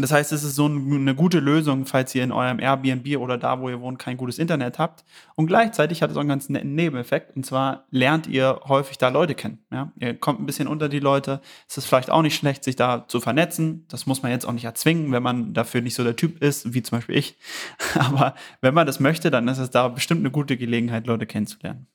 Das 0.00 0.12
heißt, 0.12 0.32
es 0.32 0.44
ist 0.44 0.54
so 0.54 0.66
eine 0.66 1.14
gute 1.14 1.40
Lösung, 1.40 1.86
falls 1.86 2.14
ihr 2.14 2.24
in 2.24 2.32
eurem 2.32 2.58
Airbnb 2.60 3.16
oder 3.18 3.38
da, 3.38 3.60
wo 3.60 3.68
ihr 3.68 3.80
wohnt, 3.80 3.98
kein 3.98 4.16
gutes 4.16 4.38
Internet 4.38 4.78
habt. 4.78 5.04
Und 5.34 5.46
gleichzeitig 5.46 6.02
hat 6.02 6.10
es 6.10 6.16
auch 6.16 6.20
einen 6.20 6.28
ganz 6.28 6.48
netten 6.48 6.74
Nebeneffekt. 6.74 7.36
Und 7.36 7.44
zwar 7.44 7.84
lernt 7.90 8.26
ihr 8.26 8.60
häufig 8.64 8.98
da 8.98 9.08
Leute 9.08 9.34
kennen. 9.34 9.58
Ja? 9.70 9.92
Ihr 9.98 10.14
kommt 10.14 10.40
ein 10.40 10.46
bisschen 10.46 10.68
unter 10.68 10.88
die 10.88 11.00
Leute. 11.00 11.40
Es 11.68 11.78
ist 11.78 11.86
vielleicht 11.86 12.10
auch 12.10 12.22
nicht 12.22 12.36
schlecht, 12.36 12.64
sich 12.64 12.76
da 12.76 13.06
zu 13.08 13.20
vernetzen. 13.20 13.86
Das 13.88 14.06
muss 14.06 14.22
man 14.22 14.32
jetzt 14.32 14.46
auch 14.46 14.52
nicht 14.52 14.64
erzwingen, 14.64 15.12
wenn 15.12 15.22
man 15.22 15.54
dafür 15.54 15.80
nicht 15.80 15.94
so 15.94 16.04
der 16.04 16.16
Typ 16.16 16.42
ist, 16.42 16.74
wie 16.74 16.82
zum 16.82 16.98
Beispiel 16.98 17.16
ich. 17.16 17.36
Aber 17.98 18.34
wenn 18.60 18.74
man 18.74 18.86
das 18.86 19.00
möchte, 19.00 19.30
dann 19.30 19.48
ist 19.48 19.58
es 19.58 19.70
da 19.70 19.88
bestimmt 19.88 20.20
eine 20.20 20.30
gute 20.30 20.56
Gelegenheit, 20.56 21.06
Leute 21.06 21.26
kennenzulernen. 21.26 21.86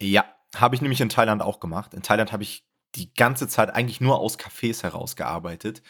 Ja, 0.00 0.24
habe 0.56 0.74
ich 0.74 0.82
nämlich 0.82 1.00
in 1.00 1.08
Thailand 1.08 1.42
auch 1.42 1.60
gemacht. 1.60 1.94
In 1.94 2.02
Thailand 2.02 2.32
habe 2.32 2.42
ich 2.42 2.64
die 2.94 3.12
ganze 3.14 3.48
Zeit 3.48 3.74
eigentlich 3.74 4.00
nur 4.00 4.18
aus 4.18 4.38
Cafés 4.38 4.82
herausgearbeitet. 4.82 5.82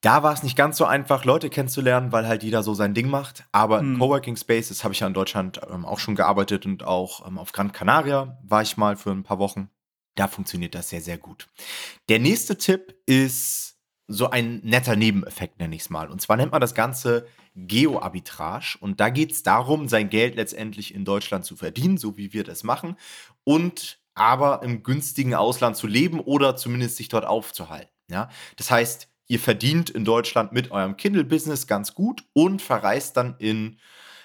Da 0.00 0.22
war 0.22 0.32
es 0.32 0.42
nicht 0.42 0.56
ganz 0.56 0.76
so 0.76 0.84
einfach, 0.84 1.24
Leute 1.24 1.50
kennenzulernen, 1.50 2.12
weil 2.12 2.28
halt 2.28 2.44
jeder 2.44 2.62
so 2.62 2.72
sein 2.74 2.94
Ding 2.94 3.08
macht. 3.08 3.44
Aber 3.50 3.80
in 3.80 3.94
hm. 3.94 3.98
Coworking 3.98 4.36
Spaces 4.36 4.84
habe 4.84 4.94
ich 4.94 5.00
ja 5.00 5.06
in 5.06 5.14
Deutschland 5.14 5.60
ähm, 5.68 5.84
auch 5.84 5.98
schon 5.98 6.14
gearbeitet 6.14 6.66
und 6.66 6.84
auch 6.84 7.26
ähm, 7.26 7.38
auf 7.38 7.52
Gran 7.52 7.72
Canaria 7.72 8.38
war 8.42 8.62
ich 8.62 8.76
mal 8.76 8.96
für 8.96 9.10
ein 9.10 9.24
paar 9.24 9.38
Wochen. 9.38 9.70
Da 10.14 10.28
funktioniert 10.28 10.74
das 10.74 10.90
sehr, 10.90 11.00
sehr 11.00 11.18
gut. 11.18 11.48
Der 12.08 12.18
nächste 12.18 12.56
Tipp 12.56 12.94
ist 13.06 13.76
so 14.08 14.30
ein 14.30 14.60
netter 14.64 14.96
Nebeneffekt, 14.96 15.58
nenne 15.58 15.74
ich 15.74 15.82
es 15.82 15.90
mal. 15.90 16.10
Und 16.10 16.20
zwar 16.20 16.36
nennt 16.36 16.52
man 16.52 16.60
das 16.60 16.74
Ganze 16.74 17.26
Geo-Arbitrage. 17.54 18.78
Und 18.80 19.00
da 19.00 19.10
geht 19.10 19.32
es 19.32 19.42
darum, 19.42 19.88
sein 19.88 20.08
Geld 20.08 20.36
letztendlich 20.36 20.94
in 20.94 21.04
Deutschland 21.04 21.44
zu 21.44 21.56
verdienen, 21.56 21.98
so 21.98 22.16
wie 22.16 22.32
wir 22.32 22.44
das 22.44 22.64
machen. 22.64 22.96
Und 23.44 24.00
aber 24.14 24.62
im 24.62 24.82
günstigen 24.82 25.34
Ausland 25.34 25.76
zu 25.76 25.86
leben 25.86 26.20
oder 26.20 26.56
zumindest 26.56 26.96
sich 26.96 27.08
dort 27.08 27.24
aufzuhalten. 27.24 27.92
Ja? 28.10 28.28
Das 28.56 28.70
heißt, 28.70 29.08
ihr 29.28 29.38
verdient 29.38 29.90
in 29.90 30.04
Deutschland 30.04 30.52
mit 30.52 30.70
eurem 30.70 30.96
Kindle-Business 30.96 31.66
ganz 31.66 31.94
gut 31.94 32.24
und 32.32 32.60
verreist 32.60 33.16
dann 33.16 33.36
in 33.38 33.78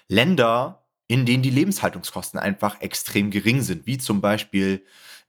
Länder, 0.07 0.85
in 1.07 1.25
denen 1.25 1.43
die 1.43 1.49
Lebenshaltungskosten 1.49 2.39
einfach 2.39 2.81
extrem 2.81 3.29
gering 3.29 3.61
sind, 3.61 3.85
wie 3.85 3.97
zum 3.97 4.21
Beispiel 4.21 4.83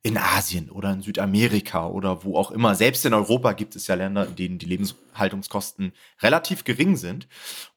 in 0.06 0.18
Asien 0.18 0.70
oder 0.70 0.92
in 0.92 1.00
Südamerika 1.00 1.88
oder 1.88 2.24
wo 2.24 2.36
auch 2.36 2.50
immer. 2.50 2.74
Selbst 2.74 3.06
in 3.06 3.14
Europa 3.14 3.52
gibt 3.52 3.74
es 3.74 3.86
ja 3.86 3.94
Länder, 3.94 4.26
in 4.26 4.36
denen 4.36 4.58
die 4.58 4.66
Lebenshaltungskosten 4.66 5.94
relativ 6.20 6.64
gering 6.64 6.96
sind. 6.96 7.26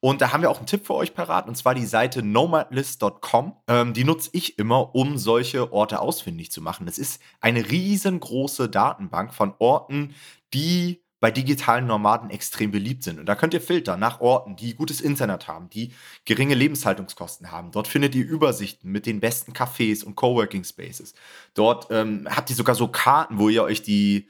Und 0.01 0.20
da 0.20 0.34
haben 0.34 0.42
wir 0.42 0.51
auch 0.51 0.58
einen 0.58 0.68
Tipp 0.68 0.86
für 0.86 0.96
euch 0.96 1.13
parat, 1.13 1.48
und 1.48 1.56
zwar 1.56 1.74
die 1.74 1.86
Seite 1.86 2.24
nomadlist.com. 2.24 3.56
Ähm, 3.70 3.94
die 3.94 4.04
nutze 4.04 4.30
ich 4.34 4.60
immer, 4.60 4.94
um 4.94 5.18
solche 5.18 5.72
Orte 5.72 6.01
ausfindig 6.01 6.51
zu 6.51 6.62
machen. 6.62 6.86
Das 6.86 6.98
ist 6.98 7.22
eine 7.39 7.72
riesengroße 7.72 8.68
Datenbank 8.68 9.34
von 9.34 9.54
Orten, 9.60 10.13
die 10.54 11.07
bei 11.20 11.32
digitalen 11.32 11.88
Nomaden 11.88 12.30
extrem 12.30 12.72
beliebt 12.72 13.04
sind. 13.04 13.20
Und 13.20 13.26
da 13.26 13.36
könnt 13.36 13.54
ihr 13.54 13.62
filtern 13.62 14.00
nach 14.00 14.22
Orten, 14.22 14.56
die 14.56 14.76
gutes 14.76 15.02
Internet 15.02 15.48
haben, 15.48 15.70
die 15.70 15.94
geringe 16.26 16.54
Lebenshaltungskosten 16.54 17.52
haben. 17.52 17.72
Dort 17.72 17.88
findet 17.88 18.14
ihr 18.14 18.26
Übersichten 18.26 18.92
mit 18.92 19.06
den 19.06 19.20
besten 19.20 19.54
Cafés 19.54 20.04
und 20.04 20.16
Coworking 20.16 20.64
Spaces. 20.64 21.14
Dort 21.56 21.88
ähm, 21.90 22.28
habt 22.30 22.50
ihr 22.50 22.56
sogar 22.56 22.76
so 22.76 22.88
Karten, 22.88 23.40
wo 23.40 23.50
ihr 23.50 23.64
euch 23.64 23.82
die 23.82 24.30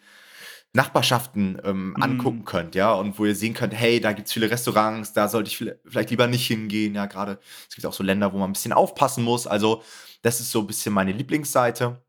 Nachbarschaften 0.73 1.59
ähm, 1.63 1.91
mm. 1.91 2.03
angucken 2.03 2.45
könnt, 2.45 2.75
ja, 2.75 2.93
und 2.93 3.17
wo 3.17 3.25
ihr 3.25 3.35
sehen 3.35 3.53
könnt, 3.53 3.73
hey, 3.73 3.99
da 3.99 4.13
gibt 4.13 4.27
es 4.27 4.33
viele 4.33 4.49
Restaurants, 4.49 5.11
da 5.13 5.27
sollte 5.27 5.49
ich 5.49 5.57
vielleicht 5.57 6.09
lieber 6.09 6.27
nicht 6.27 6.45
hingehen, 6.45 6.93
ja, 6.93 7.05
gerade 7.05 7.39
es 7.67 7.75
gibt 7.75 7.85
auch 7.85 7.93
so 7.93 8.03
Länder, 8.03 8.31
wo 8.31 8.37
man 8.37 8.49
ein 8.49 8.53
bisschen 8.53 8.73
aufpassen 8.73 9.23
muss. 9.23 9.47
Also, 9.47 9.81
das 10.21 10.39
ist 10.39 10.51
so 10.51 10.61
ein 10.61 10.67
bisschen 10.67 10.93
meine 10.93 11.11
Lieblingsseite. 11.11 12.01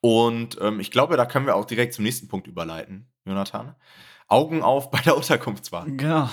Und 0.00 0.58
ähm, 0.60 0.80
ich 0.80 0.90
glaube, 0.90 1.16
da 1.16 1.26
können 1.26 1.46
wir 1.46 1.54
auch 1.54 1.64
direkt 1.64 1.94
zum 1.94 2.04
nächsten 2.04 2.28
Punkt 2.28 2.48
überleiten, 2.48 3.10
Jonathan. 3.24 3.76
Augen 4.32 4.62
auf 4.62 4.90
bei 4.90 5.00
der 5.00 5.16
Unterkunftswahl. 5.16 5.90
Genau. 5.90 6.28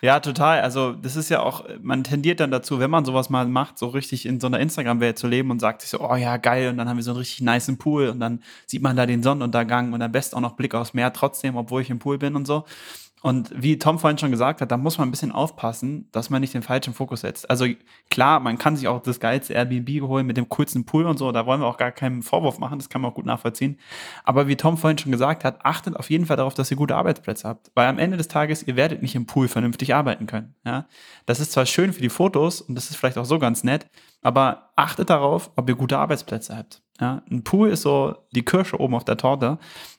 Ja, 0.00 0.20
total. 0.20 0.60
Also, 0.60 0.92
das 0.92 1.16
ist 1.16 1.28
ja 1.28 1.40
auch, 1.42 1.64
man 1.82 2.04
tendiert 2.04 2.38
dann 2.38 2.52
dazu, 2.52 2.78
wenn 2.78 2.90
man 2.90 3.04
sowas 3.04 3.30
mal 3.30 3.46
macht, 3.48 3.78
so 3.78 3.88
richtig 3.88 4.26
in 4.26 4.38
so 4.38 4.46
einer 4.46 4.60
Instagram-Welt 4.60 5.18
zu 5.18 5.26
leben 5.26 5.50
und 5.50 5.60
sagt 5.60 5.82
sich 5.82 5.90
so, 5.90 6.00
oh 6.00 6.14
ja, 6.14 6.36
geil, 6.36 6.68
und 6.68 6.76
dann 6.76 6.88
haben 6.88 6.96
wir 6.98 7.02
so 7.02 7.10
einen 7.10 7.18
richtig 7.18 7.40
niceen 7.40 7.78
Pool 7.78 8.08
und 8.08 8.20
dann 8.20 8.42
sieht 8.66 8.82
man 8.82 8.96
da 8.96 9.06
den 9.06 9.22
Sonnenuntergang 9.22 9.92
und 9.92 10.00
am 10.00 10.12
besten 10.12 10.36
auch 10.36 10.40
noch 10.40 10.54
Blick 10.56 10.74
aufs 10.74 10.94
Meer 10.94 11.12
trotzdem, 11.12 11.56
obwohl 11.56 11.82
ich 11.82 11.90
im 11.90 11.98
Pool 11.98 12.16
bin 12.18 12.36
und 12.36 12.46
so. 12.46 12.64
Und 13.22 13.50
wie 13.54 13.78
Tom 13.78 13.98
vorhin 13.98 14.18
schon 14.18 14.30
gesagt 14.30 14.60
hat, 14.60 14.70
da 14.70 14.76
muss 14.76 14.98
man 14.98 15.08
ein 15.08 15.10
bisschen 15.10 15.32
aufpassen, 15.32 16.08
dass 16.12 16.30
man 16.30 16.40
nicht 16.40 16.54
den 16.54 16.62
falschen 16.62 16.94
Fokus 16.94 17.22
setzt. 17.22 17.50
Also 17.50 17.66
klar, 18.10 18.38
man 18.40 18.58
kann 18.58 18.76
sich 18.76 18.86
auch 18.86 19.02
das 19.02 19.18
geilste 19.18 19.54
Airbnb 19.54 19.88
holen 20.02 20.26
mit 20.26 20.36
dem 20.36 20.48
coolsten 20.48 20.84
Pool 20.84 21.04
und 21.04 21.18
so, 21.18 21.32
da 21.32 21.44
wollen 21.46 21.60
wir 21.60 21.66
auch 21.66 21.78
gar 21.78 21.90
keinen 21.90 22.22
Vorwurf 22.22 22.58
machen, 22.58 22.78
das 22.78 22.88
kann 22.88 23.00
man 23.00 23.10
auch 23.10 23.14
gut 23.14 23.26
nachvollziehen. 23.26 23.78
Aber 24.24 24.46
wie 24.46 24.56
Tom 24.56 24.76
vorhin 24.76 24.98
schon 24.98 25.12
gesagt 25.12 25.44
hat, 25.44 25.64
achtet 25.64 25.96
auf 25.96 26.10
jeden 26.10 26.26
Fall 26.26 26.36
darauf, 26.36 26.54
dass 26.54 26.70
ihr 26.70 26.76
gute 26.76 26.96
Arbeitsplätze 26.96 27.48
habt. 27.48 27.72
Weil 27.74 27.88
am 27.88 27.98
Ende 27.98 28.16
des 28.16 28.28
Tages, 28.28 28.62
ihr 28.62 28.76
werdet 28.76 29.02
nicht 29.02 29.16
im 29.16 29.26
Pool 29.26 29.48
vernünftig 29.48 29.94
arbeiten 29.94 30.26
können. 30.26 30.54
Ja? 30.64 30.86
Das 31.26 31.40
ist 31.40 31.52
zwar 31.52 31.66
schön 31.66 31.92
für 31.92 32.02
die 32.02 32.10
Fotos 32.10 32.60
und 32.60 32.76
das 32.76 32.90
ist 32.90 32.96
vielleicht 32.96 33.18
auch 33.18 33.24
so 33.24 33.38
ganz 33.38 33.64
nett, 33.64 33.86
aber 34.22 34.70
achtet 34.76 35.10
darauf, 35.10 35.50
ob 35.56 35.68
ihr 35.68 35.74
gute 35.74 35.98
Arbeitsplätze 35.98 36.56
habt. 36.56 36.82
Ja, 37.00 37.22
ein 37.30 37.44
Pool 37.44 37.70
ist 37.70 37.82
so 37.82 38.16
die 38.32 38.44
Kirsche 38.44 38.80
oben 38.80 38.94
auf 38.94 39.04
der 39.04 39.16
Torte, 39.16 39.58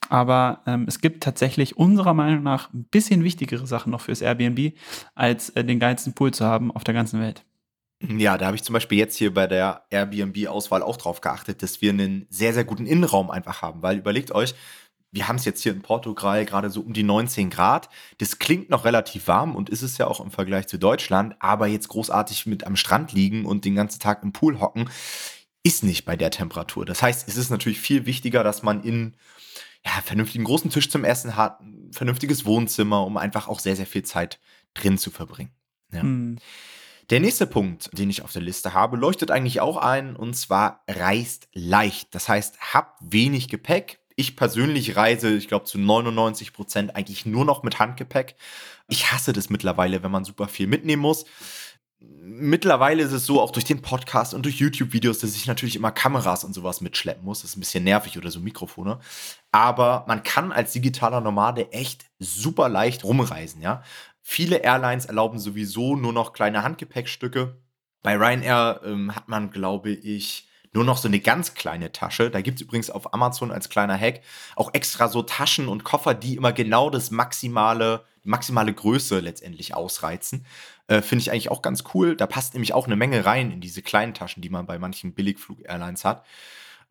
aber 0.09 0.61
ähm, 0.67 0.85
es 0.87 0.99
gibt 0.99 1.23
tatsächlich 1.23 1.77
unserer 1.77 2.13
Meinung 2.13 2.43
nach 2.43 2.73
ein 2.73 2.83
bisschen 2.85 3.23
wichtigere 3.23 3.65
Sachen 3.67 3.91
noch 3.91 4.01
fürs 4.01 4.21
Airbnb, 4.21 4.73
als 5.15 5.49
äh, 5.51 5.63
den 5.63 5.79
geilsten 5.79 6.13
Pool 6.13 6.31
zu 6.31 6.45
haben 6.45 6.71
auf 6.71 6.83
der 6.83 6.93
ganzen 6.93 7.21
Welt. 7.21 7.45
Ja, 8.01 8.37
da 8.37 8.45
habe 8.45 8.55
ich 8.55 8.63
zum 8.63 8.73
Beispiel 8.73 8.97
jetzt 8.97 9.17
hier 9.17 9.33
bei 9.33 9.45
der 9.47 9.83
Airbnb-Auswahl 9.89 10.83
auch 10.83 10.97
drauf 10.97 11.19
geachtet, 11.19 11.61
dass 11.63 11.81
wir 11.81 11.91
einen 11.91 12.27
sehr, 12.29 12.53
sehr 12.53 12.63
guten 12.63 12.85
Innenraum 12.85 13.29
einfach 13.29 13.61
haben, 13.61 13.81
weil 13.81 13.97
überlegt 13.97 14.31
euch, 14.31 14.55
wir 15.11 15.27
haben 15.27 15.37
es 15.37 15.45
jetzt 15.45 15.63
hier 15.63 15.71
in 15.71 15.81
Portugal 15.81 16.45
gerade 16.45 16.69
so 16.69 16.81
um 16.81 16.93
die 16.93 17.03
19 17.03 17.49
Grad. 17.49 17.89
Das 18.19 18.39
klingt 18.39 18.69
noch 18.69 18.85
relativ 18.85 19.27
warm 19.27 19.55
und 19.55 19.69
ist 19.69 19.81
es 19.81 19.97
ja 19.97 20.07
auch 20.07 20.19
im 20.19 20.31
Vergleich 20.31 20.67
zu 20.67 20.77
Deutschland, 20.77 21.35
aber 21.39 21.67
jetzt 21.67 21.87
großartig 21.89 22.45
mit 22.45 22.65
am 22.65 22.75
Strand 22.75 23.11
liegen 23.11 23.45
und 23.45 23.65
den 23.65 23.75
ganzen 23.75 23.99
Tag 23.99 24.23
im 24.23 24.33
Pool 24.33 24.59
hocken, 24.59 24.89
ist 25.63 25.83
nicht 25.83 26.05
bei 26.05 26.15
der 26.15 26.31
Temperatur. 26.31 26.85
Das 26.85 27.01
heißt, 27.01 27.27
es 27.27 27.37
ist 27.37 27.49
natürlich 27.49 27.79
viel 27.79 28.05
wichtiger, 28.05 28.43
dass 28.43 28.63
man 28.63 28.83
in 28.83 29.15
ja, 29.85 29.91
vernünftigen 30.03 30.43
großen 30.43 30.71
Tisch 30.71 30.89
zum 30.89 31.03
Essen 31.03 31.35
hat, 31.35 31.61
ein 31.61 31.91
vernünftiges 31.91 32.45
Wohnzimmer, 32.45 33.05
um 33.05 33.17
einfach 33.17 33.47
auch 33.47 33.59
sehr, 33.59 33.75
sehr 33.75 33.85
viel 33.85 34.03
Zeit 34.03 34.39
drin 34.73 34.97
zu 34.97 35.11
verbringen. 35.11 35.51
Ja. 35.91 36.03
Mhm. 36.03 36.37
Der 37.09 37.19
nächste 37.19 37.47
Punkt, 37.47 37.89
den 37.97 38.09
ich 38.09 38.21
auf 38.21 38.31
der 38.31 38.43
Liste 38.43 38.73
habe, 38.73 38.95
leuchtet 38.95 39.31
eigentlich 39.31 39.61
auch 39.61 39.77
ein 39.77 40.15
und 40.15 40.35
zwar 40.35 40.83
reist 40.87 41.47
leicht. 41.53 42.13
Das 42.13 42.29
heißt, 42.29 42.73
habt 42.73 42.99
wenig 43.01 43.47
Gepäck. 43.47 43.99
Ich 44.15 44.35
persönlich 44.35 44.95
reise, 44.95 45.33
ich 45.33 45.47
glaube, 45.47 45.65
zu 45.65 45.79
99 45.79 46.53
Prozent 46.53 46.95
eigentlich 46.95 47.25
nur 47.25 47.45
noch 47.45 47.63
mit 47.63 47.79
Handgepäck. 47.79 48.35
Ich 48.89 49.11
hasse 49.11 49.33
das 49.33 49.49
mittlerweile, 49.49 50.03
wenn 50.03 50.11
man 50.11 50.23
super 50.23 50.47
viel 50.47 50.67
mitnehmen 50.67 51.01
muss 51.01 51.25
mittlerweile 52.01 53.03
ist 53.03 53.11
es 53.11 53.25
so, 53.25 53.41
auch 53.41 53.51
durch 53.51 53.65
den 53.65 53.81
Podcast 53.81 54.33
und 54.33 54.43
durch 54.43 54.59
YouTube-Videos, 54.59 55.19
dass 55.19 55.35
ich 55.35 55.47
natürlich 55.47 55.75
immer 55.75 55.91
Kameras 55.91 56.43
und 56.43 56.53
sowas 56.53 56.81
mitschleppen 56.81 57.25
muss. 57.25 57.41
Das 57.41 57.51
ist 57.51 57.57
ein 57.57 57.61
bisschen 57.61 57.83
nervig 57.83 58.17
oder 58.17 58.31
so 58.31 58.39
Mikrofone. 58.39 58.99
Aber 59.51 60.05
man 60.07 60.23
kann 60.23 60.51
als 60.51 60.71
digitaler 60.71 61.21
Nomade 61.21 61.71
echt 61.71 62.05
super 62.19 62.69
leicht 62.69 63.03
rumreisen, 63.03 63.61
ja. 63.61 63.83
Viele 64.21 64.57
Airlines 64.57 65.05
erlauben 65.05 65.39
sowieso 65.39 65.95
nur 65.95 66.13
noch 66.13 66.33
kleine 66.33 66.63
Handgepäckstücke. 66.63 67.57
Bei 68.03 68.15
Ryanair 68.15 68.81
ähm, 68.85 69.15
hat 69.15 69.27
man, 69.27 69.49
glaube 69.49 69.89
ich, 69.89 70.48
nur 70.73 70.83
noch 70.83 70.97
so 70.97 71.07
eine 71.07 71.19
ganz 71.19 71.53
kleine 71.53 71.91
Tasche. 71.91 72.29
Da 72.29 72.41
gibt 72.41 72.57
es 72.57 72.61
übrigens 72.61 72.89
auf 72.89 73.13
Amazon 73.13 73.51
als 73.51 73.69
kleiner 73.69 73.97
Hack 73.97 74.21
auch 74.55 74.73
extra 74.73 75.07
so 75.07 75.23
Taschen 75.23 75.67
und 75.67 75.83
Koffer, 75.83 76.13
die 76.13 76.35
immer 76.35 76.53
genau 76.53 76.89
das 76.89 77.11
maximale, 77.11 78.05
maximale 78.23 78.73
Größe 78.73 79.19
letztendlich 79.19 79.73
ausreizen. 79.73 80.45
Äh, 80.87 81.01
Finde 81.01 81.23
ich 81.23 81.31
eigentlich 81.31 81.51
auch 81.51 81.61
ganz 81.61 81.83
cool. 81.93 82.15
Da 82.15 82.27
passt 82.27 82.53
nämlich 82.53 82.73
auch 82.73 82.85
eine 82.85 82.95
Menge 82.95 83.25
rein 83.25 83.51
in 83.51 83.61
diese 83.61 83.81
kleinen 83.81 84.13
Taschen, 84.13 84.41
die 84.41 84.49
man 84.49 84.65
bei 84.65 84.77
manchen 84.79 85.13
Billigflug-Airlines 85.13 86.05
hat. 86.05 86.25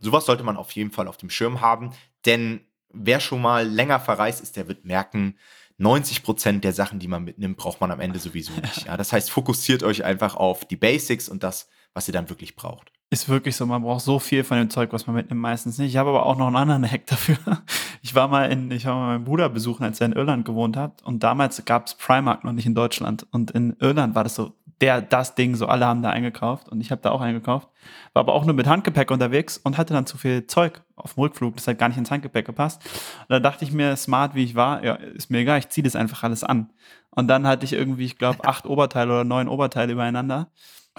Sowas 0.00 0.26
sollte 0.26 0.44
man 0.44 0.56
auf 0.56 0.72
jeden 0.72 0.90
Fall 0.90 1.08
auf 1.08 1.16
dem 1.16 1.30
Schirm 1.30 1.60
haben, 1.60 1.92
denn 2.24 2.60
wer 2.90 3.20
schon 3.20 3.42
mal 3.42 3.66
länger 3.66 4.00
verreist 4.00 4.40
ist, 4.40 4.56
der 4.56 4.68
wird 4.68 4.84
merken, 4.84 5.36
90 5.78 6.22
Prozent 6.22 6.64
der 6.64 6.72
Sachen, 6.72 6.98
die 6.98 7.08
man 7.08 7.24
mitnimmt, 7.24 7.56
braucht 7.56 7.80
man 7.80 7.90
am 7.90 8.00
Ende 8.00 8.18
sowieso 8.18 8.52
nicht. 8.52 8.86
Ja, 8.86 8.96
das 8.96 9.12
heißt, 9.12 9.30
fokussiert 9.30 9.82
euch 9.82 10.04
einfach 10.04 10.34
auf 10.34 10.64
die 10.64 10.76
Basics 10.76 11.28
und 11.28 11.42
das, 11.42 11.68
was 11.94 12.08
ihr 12.08 12.12
dann 12.12 12.28
wirklich 12.28 12.56
braucht. 12.56 12.92
Ist 13.10 13.28
wirklich 13.28 13.56
so, 13.56 13.64
man 13.64 13.82
braucht 13.82 14.04
so 14.04 14.18
viel 14.18 14.44
von 14.44 14.58
dem 14.58 14.68
Zeug, 14.68 14.92
was 14.92 15.06
man 15.06 15.16
mitnimmt, 15.16 15.40
meistens 15.40 15.78
nicht. 15.78 15.88
Ich 15.88 15.96
habe 15.96 16.10
aber 16.10 16.26
auch 16.26 16.36
noch 16.36 16.48
einen 16.48 16.56
anderen 16.56 16.90
Hack 16.90 17.06
dafür. 17.06 17.38
Ich 18.00 18.14
war 18.14 18.28
mal 18.28 18.44
in, 18.44 18.70
ich 18.70 18.86
war 18.86 18.94
mal 18.94 19.06
meinen 19.08 19.24
Bruder 19.24 19.48
besuchen, 19.48 19.82
als 19.82 20.00
er 20.00 20.06
in 20.06 20.12
Irland 20.12 20.44
gewohnt 20.44 20.76
hat. 20.76 21.02
Und 21.02 21.24
damals 21.24 21.64
gab 21.64 21.88
es 21.88 21.94
Primark 21.94 22.44
noch 22.44 22.52
nicht 22.52 22.64
in 22.64 22.74
Deutschland. 22.74 23.26
Und 23.32 23.50
in 23.50 23.76
Irland 23.80 24.14
war 24.14 24.22
das 24.22 24.36
so 24.36 24.52
der, 24.80 25.02
das 25.02 25.34
Ding, 25.34 25.56
so 25.56 25.66
alle 25.66 25.86
haben 25.86 26.02
da 26.02 26.10
eingekauft. 26.10 26.68
Und 26.68 26.80
ich 26.80 26.90
habe 26.90 27.02
da 27.02 27.10
auch 27.10 27.20
eingekauft. 27.20 27.68
War 28.12 28.20
aber 28.20 28.34
auch 28.34 28.44
nur 28.44 28.54
mit 28.54 28.66
Handgepäck 28.66 29.10
unterwegs 29.10 29.58
und 29.58 29.76
hatte 29.76 29.94
dann 29.94 30.06
zu 30.06 30.16
viel 30.16 30.46
Zeug 30.46 30.82
auf 30.94 31.14
dem 31.14 31.22
Rückflug. 31.22 31.56
Das 31.56 31.66
hat 31.66 31.78
gar 31.78 31.88
nicht 31.88 31.98
ins 31.98 32.10
Handgepäck 32.10 32.46
gepasst. 32.46 32.80
Und 33.22 33.30
da 33.30 33.40
dachte 33.40 33.64
ich 33.64 33.72
mir, 33.72 33.96
smart 33.96 34.34
wie 34.34 34.44
ich 34.44 34.54
war, 34.54 34.84
ja, 34.84 34.94
ist 34.94 35.30
mir 35.30 35.38
egal, 35.38 35.58
ich 35.58 35.68
ziehe 35.68 35.82
das 35.82 35.96
einfach 35.96 36.22
alles 36.22 36.44
an. 36.44 36.70
Und 37.10 37.26
dann 37.26 37.46
hatte 37.46 37.64
ich 37.64 37.72
irgendwie, 37.72 38.04
ich 38.04 38.18
glaube, 38.18 38.44
acht 38.44 38.66
Oberteile 38.66 39.12
oder 39.12 39.24
neun 39.24 39.48
Oberteile 39.48 39.92
übereinander. 39.92 40.48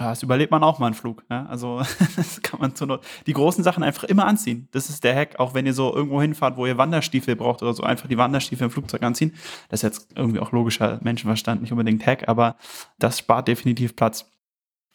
Ja, 0.00 0.08
das 0.08 0.22
überlebt 0.22 0.50
man 0.50 0.64
auch 0.64 0.78
mal 0.78 0.86
einen 0.86 0.94
Flug. 0.94 1.24
Ja? 1.30 1.44
Also 1.46 1.82
das 2.16 2.40
kann 2.40 2.58
man 2.58 2.74
zur 2.74 3.00
die 3.26 3.34
großen 3.34 3.62
Sachen 3.62 3.82
einfach 3.82 4.04
immer 4.04 4.26
anziehen. 4.26 4.66
Das 4.72 4.88
ist 4.88 5.04
der 5.04 5.14
Hack, 5.14 5.38
auch 5.38 5.52
wenn 5.52 5.66
ihr 5.66 5.74
so 5.74 5.94
irgendwo 5.94 6.22
hinfahrt, 6.22 6.56
wo 6.56 6.64
ihr 6.66 6.78
Wanderstiefel 6.78 7.36
braucht 7.36 7.62
oder 7.62 7.74
so, 7.74 7.82
einfach 7.82 8.08
die 8.08 8.16
Wanderstiefel 8.16 8.64
im 8.64 8.70
Flugzeug 8.70 9.02
anziehen. 9.02 9.34
Das 9.68 9.80
ist 9.80 9.82
jetzt 9.82 10.08
irgendwie 10.16 10.40
auch 10.40 10.52
logischer 10.52 10.98
Menschenverstand, 11.02 11.60
nicht 11.60 11.72
unbedingt 11.72 12.04
Hack, 12.06 12.28
aber 12.28 12.56
das 12.98 13.18
spart 13.18 13.46
definitiv 13.46 13.94
Platz. 13.94 14.24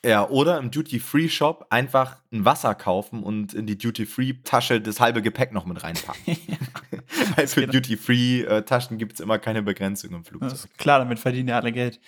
Ja, 0.04 0.28
oder 0.28 0.60
im 0.60 0.70
Duty-Free-Shop 0.70 1.68
einfach 1.72 2.18
ein 2.32 2.46
Wasser 2.46 2.76
kaufen 2.76 3.24
und 3.24 3.54
in 3.54 3.65
die 3.65 3.78
Duty-Free-Tasche 3.78 4.82
das 4.82 5.00
halbe 5.00 5.22
Gepäck 5.22 5.52
noch 5.52 5.65
mit 5.65 5.84
reinpacken. 5.84 6.22
Weil 7.36 7.48
für 7.48 7.62
genau. 7.62 7.74
Duty-Free-Taschen 7.74 8.98
gibt 8.98 9.13
es 9.13 9.20
immer 9.20 9.39
keine 9.39 9.62
Begrenzung 9.62 10.13
im 10.13 10.24
Flugzeug. 10.24 10.70
Klar, 10.78 11.00
damit 11.00 11.20
verdienen 11.20 11.50
ja 11.50 11.58
alle 11.58 11.72
Geld. 11.72 12.00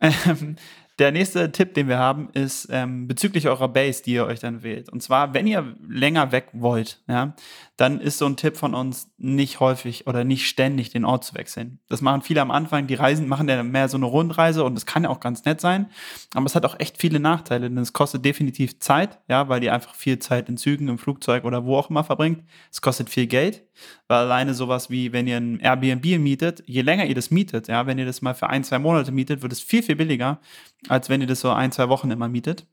Ähm, 0.00 0.56
der 1.00 1.12
nächste 1.12 1.50
Tipp, 1.50 1.72
den 1.72 1.88
wir 1.88 1.98
haben, 1.98 2.28
ist 2.34 2.68
ähm, 2.70 3.08
bezüglich 3.08 3.48
eurer 3.48 3.68
Base, 3.68 4.02
die 4.02 4.12
ihr 4.12 4.26
euch 4.26 4.40
dann 4.40 4.62
wählt. 4.62 4.90
Und 4.90 5.02
zwar, 5.02 5.32
wenn 5.32 5.46
ihr 5.46 5.74
länger 5.88 6.30
weg 6.30 6.48
wollt, 6.52 7.02
ja, 7.08 7.34
dann 7.78 8.00
ist 8.00 8.18
so 8.18 8.26
ein 8.26 8.36
Tipp 8.36 8.58
von 8.58 8.74
uns, 8.74 9.10
nicht 9.16 9.58
häufig 9.58 10.06
oder 10.06 10.22
nicht 10.24 10.46
ständig 10.46 10.90
den 10.90 11.06
Ort 11.06 11.24
zu 11.24 11.34
wechseln. 11.34 11.78
Das 11.88 12.02
machen 12.02 12.20
viele 12.20 12.42
am 12.42 12.50
Anfang, 12.50 12.86
die 12.86 12.94
Reisen 12.94 13.26
machen 13.26 13.46
dann 13.46 13.70
mehr 13.70 13.88
so 13.88 13.96
eine 13.96 14.04
Rundreise 14.04 14.62
und 14.62 14.74
das 14.74 14.84
kann 14.84 15.04
ja 15.04 15.08
auch 15.08 15.20
ganz 15.20 15.46
nett 15.46 15.62
sein, 15.62 15.88
aber 16.34 16.44
es 16.44 16.54
hat 16.54 16.66
auch 16.66 16.78
echt 16.78 16.98
viele 16.98 17.18
Nachteile, 17.18 17.70
denn 17.70 17.78
es 17.78 17.94
kostet 17.94 18.22
definitiv 18.22 18.78
Zeit, 18.80 19.18
ja, 19.28 19.48
weil 19.48 19.64
ihr 19.64 19.72
einfach 19.72 19.94
viel 19.94 20.18
Zeit 20.18 20.50
in 20.50 20.58
Zügen, 20.58 20.88
im 20.88 20.98
Flugzeug 20.98 21.44
oder 21.44 21.64
wo 21.64 21.78
auch 21.78 21.88
immer 21.88 22.04
verbringt. 22.04 22.44
Es 22.70 22.82
kostet 22.82 23.08
viel 23.08 23.26
Geld, 23.26 23.62
weil 24.08 24.18
alleine 24.18 24.54
sowas 24.54 24.90
wie, 24.90 25.12
wenn 25.12 25.26
ihr 25.26 25.36
ein 25.36 25.60
Airbnb 25.60 26.18
mietet, 26.18 26.62
je 26.66 26.82
länger 26.82 27.06
ihr 27.06 27.14
das 27.14 27.30
mietet, 27.30 27.68
ja, 27.68 27.86
wenn 27.86 27.98
ihr 27.98 28.06
das 28.06 28.22
mal 28.22 28.34
für 28.34 28.48
ein, 28.48 28.64
zwei 28.64 28.78
Monate 28.78 29.12
mietet, 29.12 29.42
wird 29.42 29.52
es 29.52 29.60
viel, 29.60 29.82
viel 29.82 29.96
billiger, 29.96 30.40
als 30.88 31.08
wenn 31.08 31.20
ihr 31.20 31.26
das 31.26 31.40
so 31.40 31.50
ein, 31.50 31.72
zwei 31.72 31.88
Wochen 31.88 32.10
immer 32.10 32.28
mietet. 32.28 32.66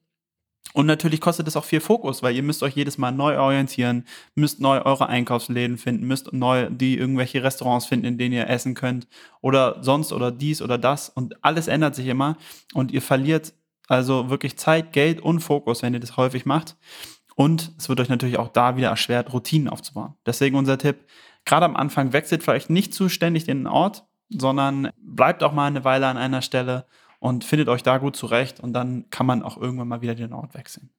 Und 0.73 0.85
natürlich 0.85 1.21
kostet 1.21 1.47
es 1.47 1.55
auch 1.55 1.63
viel 1.63 1.79
Fokus, 1.79 2.21
weil 2.21 2.35
ihr 2.35 2.43
müsst 2.43 2.61
euch 2.61 2.75
jedes 2.75 2.97
Mal 2.97 3.11
neu 3.11 3.39
orientieren, 3.39 4.05
müsst 4.35 4.59
neu 4.59 4.81
eure 4.81 5.07
Einkaufsläden 5.07 5.77
finden, 5.77 6.05
müsst 6.07 6.33
neu 6.33 6.69
die 6.69 6.97
irgendwelche 6.97 7.41
Restaurants 7.43 7.85
finden, 7.85 8.05
in 8.05 8.17
denen 8.17 8.33
ihr 8.33 8.49
essen 8.49 8.75
könnt 8.75 9.07
oder 9.41 9.81
sonst 9.81 10.11
oder 10.11 10.31
dies 10.31 10.61
oder 10.61 10.77
das 10.77 11.09
und 11.09 11.43
alles 11.43 11.67
ändert 11.67 11.95
sich 11.95 12.07
immer 12.07 12.37
und 12.73 12.91
ihr 12.91 13.01
verliert 13.01 13.53
also 13.87 14.29
wirklich 14.29 14.57
Zeit, 14.57 14.91
Geld 14.91 15.21
und 15.21 15.39
Fokus, 15.39 15.81
wenn 15.81 15.93
ihr 15.93 16.01
das 16.01 16.17
häufig 16.17 16.45
macht. 16.45 16.75
Und 17.38 17.71
es 17.78 17.88
wird 17.88 18.00
euch 18.00 18.10
natürlich 18.10 18.39
auch 18.39 18.47
da 18.47 18.78
wieder 18.78 18.89
erschwert, 18.89 19.32
Routinen 19.32 19.69
aufzubauen. 19.69 20.15
Deswegen 20.26 20.56
unser 20.56 20.80
Tipp, 20.80 21.06
gerade 21.45 21.67
am 21.67 21.76
Anfang 21.76 22.12
wechselt 22.12 22.41
vielleicht 22.41 22.71
nicht 22.71 22.95
zu 22.95 23.10
ständig 23.10 23.43
den 23.43 23.67
Ort, 23.67 24.08
sondern 24.30 24.89
bleibt 24.97 25.43
auch 25.43 25.54
mal 25.54 25.67
eine 25.67 25.84
Weile 25.84 26.08
an 26.08 26.17
einer 26.17 26.41
Stelle 26.41 26.88
und 27.19 27.43
findet 27.43 27.69
euch 27.69 27.84
da 27.84 28.00
gut 28.00 28.15
zurecht 28.15 28.60
und 28.60 28.73
dann 28.73 29.12
kann 29.12 29.28
man 29.28 29.43
auch 29.43 29.56
irgendwann 29.56 29.88
mal 29.88 30.02
wieder 30.02 30.15
den 30.15 30.34
Ort 30.34 30.56
wechseln. 30.56 30.89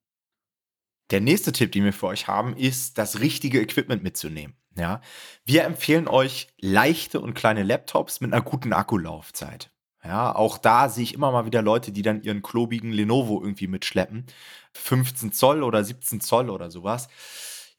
Der 1.11 1.20
nächste 1.20 1.51
Tipp, 1.51 1.72
den 1.72 1.83
wir 1.83 1.92
für 1.92 2.07
euch 2.07 2.29
haben, 2.29 2.57
ist, 2.57 2.98
das 2.98 3.18
richtige 3.18 3.61
Equipment 3.61 4.05
mitzunehmen. 4.05 4.55
Ja, 4.77 5.01
wir 5.44 5.64
empfehlen 5.64 6.07
euch 6.07 6.46
leichte 6.61 7.20
und 7.20 7.35
kleine 7.35 7.64
Laptops 7.64 8.20
mit 8.20 8.33
einer 8.33 8.42
guten 8.42 8.72
Akkulaufzeit. 8.72 9.72
Ja, 10.05 10.35
auch 10.35 10.59
da 10.59 10.88
sehe 10.88 11.03
ich 11.03 11.14
immer 11.14 11.33
mal 11.33 11.46
wieder 11.46 11.62
Leute, 11.62 11.90
die 11.90 12.03
dann 12.03 12.22
ihren 12.22 12.42
klobigen 12.42 12.92
Lenovo 12.92 13.42
irgendwie 13.42 13.66
mitschleppen. 13.66 14.27
15 14.74 15.33
Zoll 15.33 15.62
oder 15.62 15.83
17 15.83 16.20
Zoll 16.20 16.50
oder 16.50 16.70
sowas. 16.70 17.09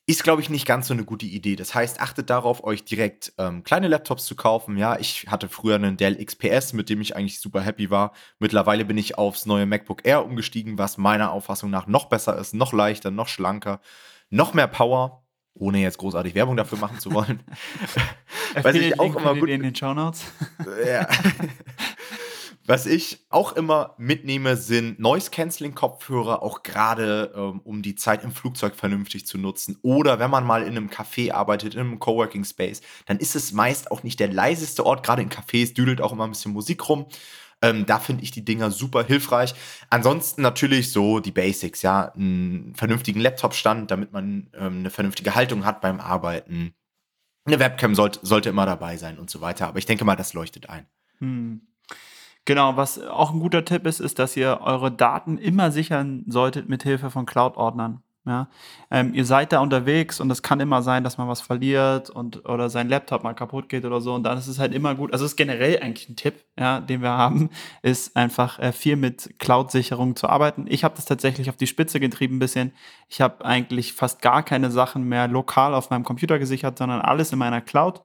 Ist, 0.06 0.24
glaube 0.24 0.42
ich, 0.42 0.50
nicht 0.50 0.66
ganz 0.66 0.88
so 0.88 0.94
eine 0.96 1.04
gute 1.04 1.28
Idee. 1.28 1.56
Das 1.56 1.76
heißt, 1.76 2.02
achtet 2.02 2.32
darauf, 2.32 2.64
euch 2.64 2.84
direkt 2.84 3.32
ähm, 3.38 3.64
kleine 3.64 3.88
Laptops 3.88 4.26
zu 4.26 4.36
kaufen. 4.36 4.76
Ja, 4.76 4.98
ich 4.98 5.28
hatte 5.28 5.50
früher 5.50 5.76
einen 5.76 5.98
Dell 5.98 6.24
XPS, 6.24 6.74
mit 6.74 6.90
dem 6.90 7.00
ich 7.00 7.16
eigentlich 7.16 7.40
super 7.40 7.62
happy 7.62 7.92
war. 7.92 8.14
Mittlerweile 8.40 8.86
bin 8.86 8.98
ich 8.98 9.20
aufs 9.20 9.46
neue 9.46 9.68
MacBook 9.68 10.06
Air 10.06 10.26
umgestiegen, 10.26 10.80
was 10.80 10.98
meiner 10.98 11.32
Auffassung 11.32 11.70
nach 11.70 11.86
noch 11.86 12.06
besser 12.06 12.36
ist, 12.40 12.56
noch 12.56 12.74
leichter, 12.74 13.12
noch 13.12 13.28
schlanker, 13.28 13.82
noch 14.32 14.56
mehr 14.56 14.68
Power 14.68 15.24
ohne 15.60 15.80
jetzt 15.80 15.98
großartig 15.98 16.36
Werbung 16.36 16.58
dafür 16.58 16.78
machen 16.78 17.00
zu 17.00 17.12
wollen. 17.12 17.44
Was 18.62 18.76
ich 18.76 19.00
auch 19.00 19.16
immer 19.16 19.36
gut 19.36 19.50
in 19.50 19.62
den 19.62 19.76
Shownotes. 19.76 20.24
ja. 20.86 21.08
Was 22.70 22.86
ich 22.86 23.26
auch 23.30 23.54
immer 23.54 23.96
mitnehme, 23.98 24.56
sind 24.56 25.00
Noise-Canceling-Kopfhörer, 25.00 26.44
auch 26.44 26.62
gerade 26.62 27.34
ähm, 27.36 27.62
um 27.64 27.82
die 27.82 27.96
Zeit 27.96 28.24
im 28.24 28.32
Flugzeug 28.32 28.76
vernünftig 28.76 29.26
zu 29.26 29.40
nutzen. 29.40 29.80
Oder 29.82 30.20
wenn 30.20 30.30
man 30.30 30.46
mal 30.46 30.62
in 30.62 30.78
einem 30.78 30.88
Café 30.88 31.32
arbeitet, 31.34 31.74
in 31.74 31.80
einem 31.80 31.98
Coworking 31.98 32.44
Space, 32.44 32.82
dann 33.08 33.18
ist 33.18 33.36
es 33.36 33.54
meist 33.54 33.90
auch 33.90 34.04
nicht 34.04 34.20
der 34.20 34.32
leiseste 34.32 34.86
Ort. 34.86 35.04
Gerade 35.04 35.24
in 35.24 35.32
Cafés 35.32 35.74
düdelt 35.74 36.00
auch 36.00 36.12
immer 36.12 36.26
ein 36.26 36.30
bisschen 36.30 36.54
Musik 36.54 36.88
rum. 36.88 37.08
Ähm, 37.64 37.88
da 37.88 37.98
finde 37.98 38.22
ich 38.24 38.30
die 38.30 38.46
Dinger 38.46 38.70
super 38.70 39.04
hilfreich. 39.04 39.56
Ansonsten 39.90 40.44
natürlich 40.44 40.92
so 40.92 41.20
die 41.20 41.32
Basics, 41.32 41.82
ja, 41.82 42.14
einen 42.14 42.76
vernünftigen 42.76 43.20
Laptop-Stand, 43.20 43.90
damit 43.90 44.14
man 44.14 44.52
ähm, 44.54 44.78
eine 44.82 44.92
vernünftige 44.92 45.34
Haltung 45.34 45.66
hat 45.66 45.82
beim 45.82 46.00
Arbeiten. 46.00 46.76
Eine 47.46 47.58
Webcam 47.58 47.96
sollte, 47.96 48.20
sollte 48.22 48.50
immer 48.50 48.68
dabei 48.68 48.96
sein 48.98 49.18
und 49.18 49.32
so 49.32 49.42
weiter. 49.42 49.68
Aber 49.68 49.80
ich 49.80 49.88
denke 49.88 50.06
mal, 50.06 50.16
das 50.16 50.36
leuchtet 50.36 50.70
ein. 50.70 50.86
Hm. 51.18 51.62
Genau, 52.46 52.78
was 52.78 53.00
auch 53.00 53.32
ein 53.32 53.40
guter 53.40 53.64
Tipp 53.66 53.86
ist, 53.86 54.00
ist, 54.00 54.20
dass 54.20 54.36
ihr 54.36 54.60
eure 54.62 54.92
Daten 54.92 55.38
immer 55.38 55.72
sichern 55.72 56.24
solltet 56.28 56.68
mit 56.68 56.84
Hilfe 56.84 57.12
von 57.12 57.26
Cloud-Ordnern. 57.26 58.02
Ja, 58.26 58.48
ähm, 58.92 59.14
ihr 59.16 59.26
seid 59.26 59.54
da 59.54 59.60
unterwegs 59.60 60.20
und 60.20 60.30
es 60.30 60.44
kann 60.44 60.60
immer 60.60 60.84
sein, 60.84 61.04
dass 61.04 61.18
man 61.18 61.28
was 61.28 61.42
verliert 61.42 62.10
und 62.12 62.46
oder 62.48 62.70
sein 62.70 62.90
Laptop 62.90 63.24
mal 63.24 63.34
kaputt 63.34 63.70
geht 63.70 63.86
oder 63.86 64.02
so. 64.02 64.14
Und 64.14 64.24
dann 64.24 64.38
ist 64.38 64.48
es 64.48 64.60
halt 64.60 64.74
immer 64.74 64.94
gut. 64.94 65.14
Also 65.14 65.26
ist 65.26 65.36
generell 65.36 65.80
eigentlich 65.80 66.10
ein 66.10 66.16
Tipp, 66.16 66.44
ja, 66.60 66.80
den 66.82 67.02
wir 67.02 67.10
haben, 67.10 67.50
ist 67.82 68.16
einfach 68.16 68.60
äh, 68.60 68.72
viel 68.72 68.98
mit 68.98 69.40
Cloud-Sicherung 69.40 70.16
zu 70.16 70.28
arbeiten. 70.28 70.66
Ich 70.70 70.84
habe 70.84 70.96
das 70.96 71.06
tatsächlich 71.06 71.50
auf 71.50 71.58
die 71.58 71.66
Spitze 71.66 72.00
getrieben 72.00 72.36
ein 72.36 72.40
bisschen. 72.40 72.74
Ich 73.08 73.22
habe 73.22 73.44
eigentlich 73.46 73.94
fast 73.94 74.22
gar 74.22 74.44
keine 74.44 74.70
Sachen 74.70 75.06
mehr 75.06 75.28
lokal 75.28 75.74
auf 75.74 75.90
meinem 75.90 76.04
Computer 76.04 76.38
gesichert, 76.40 76.78
sondern 76.78 77.02
alles 77.02 77.32
in 77.32 77.40
meiner 77.40 77.62
Cloud. 77.62 78.04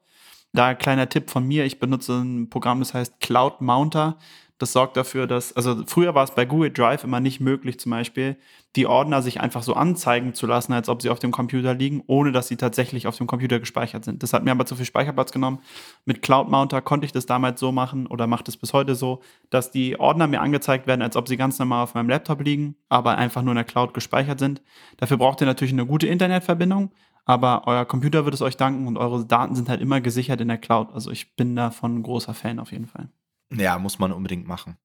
Da 0.54 0.66
ein 0.66 0.78
kleiner 0.78 1.08
Tipp 1.08 1.30
von 1.30 1.46
mir, 1.46 1.64
ich 1.64 1.80
benutze 1.80 2.12
ein 2.12 2.48
Programm, 2.48 2.78
das 2.78 2.94
heißt 2.94 3.20
Cloud 3.20 3.60
Mounter. 3.60 4.16
Das 4.58 4.72
sorgt 4.72 4.96
dafür, 4.96 5.26
dass, 5.26 5.52
also 5.56 5.82
früher 5.84 6.14
war 6.14 6.22
es 6.22 6.30
bei 6.30 6.44
Google 6.44 6.70
Drive 6.70 7.02
immer 7.02 7.18
nicht 7.18 7.40
möglich, 7.40 7.80
zum 7.80 7.90
Beispiel, 7.90 8.36
die 8.76 8.86
Ordner 8.86 9.20
sich 9.20 9.40
einfach 9.40 9.64
so 9.64 9.74
anzeigen 9.74 10.32
zu 10.32 10.46
lassen, 10.46 10.72
als 10.72 10.88
ob 10.88 11.02
sie 11.02 11.10
auf 11.10 11.18
dem 11.18 11.32
Computer 11.32 11.74
liegen, 11.74 12.04
ohne 12.06 12.30
dass 12.30 12.46
sie 12.46 12.56
tatsächlich 12.56 13.08
auf 13.08 13.16
dem 13.16 13.26
Computer 13.26 13.58
gespeichert 13.58 14.04
sind. 14.04 14.22
Das 14.22 14.32
hat 14.32 14.44
mir 14.44 14.52
aber 14.52 14.64
zu 14.64 14.76
viel 14.76 14.86
Speicherplatz 14.86 15.32
genommen. 15.32 15.58
Mit 16.04 16.22
Cloud 16.22 16.48
Mounter 16.48 16.80
konnte 16.82 17.04
ich 17.04 17.10
das 17.10 17.26
damals 17.26 17.58
so 17.58 17.72
machen 17.72 18.06
oder 18.06 18.28
mache 18.28 18.44
das 18.44 18.56
bis 18.56 18.72
heute 18.72 18.94
so, 18.94 19.22
dass 19.50 19.72
die 19.72 19.98
Ordner 19.98 20.28
mir 20.28 20.40
angezeigt 20.40 20.86
werden, 20.86 21.02
als 21.02 21.16
ob 21.16 21.26
sie 21.26 21.36
ganz 21.36 21.58
normal 21.58 21.82
auf 21.82 21.94
meinem 21.94 22.08
Laptop 22.08 22.40
liegen, 22.40 22.76
aber 22.88 23.18
einfach 23.18 23.42
nur 23.42 23.52
in 23.52 23.56
der 23.56 23.64
Cloud 23.64 23.92
gespeichert 23.92 24.38
sind. 24.38 24.62
Dafür 24.98 25.16
braucht 25.16 25.40
ihr 25.40 25.48
natürlich 25.48 25.74
eine 25.74 25.84
gute 25.84 26.06
Internetverbindung, 26.06 26.92
aber 27.24 27.66
euer 27.66 27.84
Computer 27.84 28.24
wird 28.24 28.34
es 28.34 28.42
euch 28.42 28.56
danken 28.56 28.86
und 28.86 28.96
eure 28.96 29.24
Daten 29.24 29.54
sind 29.54 29.68
halt 29.68 29.80
immer 29.80 30.00
gesichert 30.00 30.40
in 30.40 30.48
der 30.48 30.58
Cloud. 30.58 30.92
Also 30.92 31.10
ich 31.10 31.36
bin 31.36 31.56
davon 31.56 31.96
ein 31.96 32.02
großer 32.02 32.34
Fan 32.34 32.58
auf 32.58 32.72
jeden 32.72 32.86
Fall. 32.86 33.08
Ja, 33.52 33.78
muss 33.78 33.98
man 33.98 34.12
unbedingt 34.12 34.46
machen. 34.46 34.76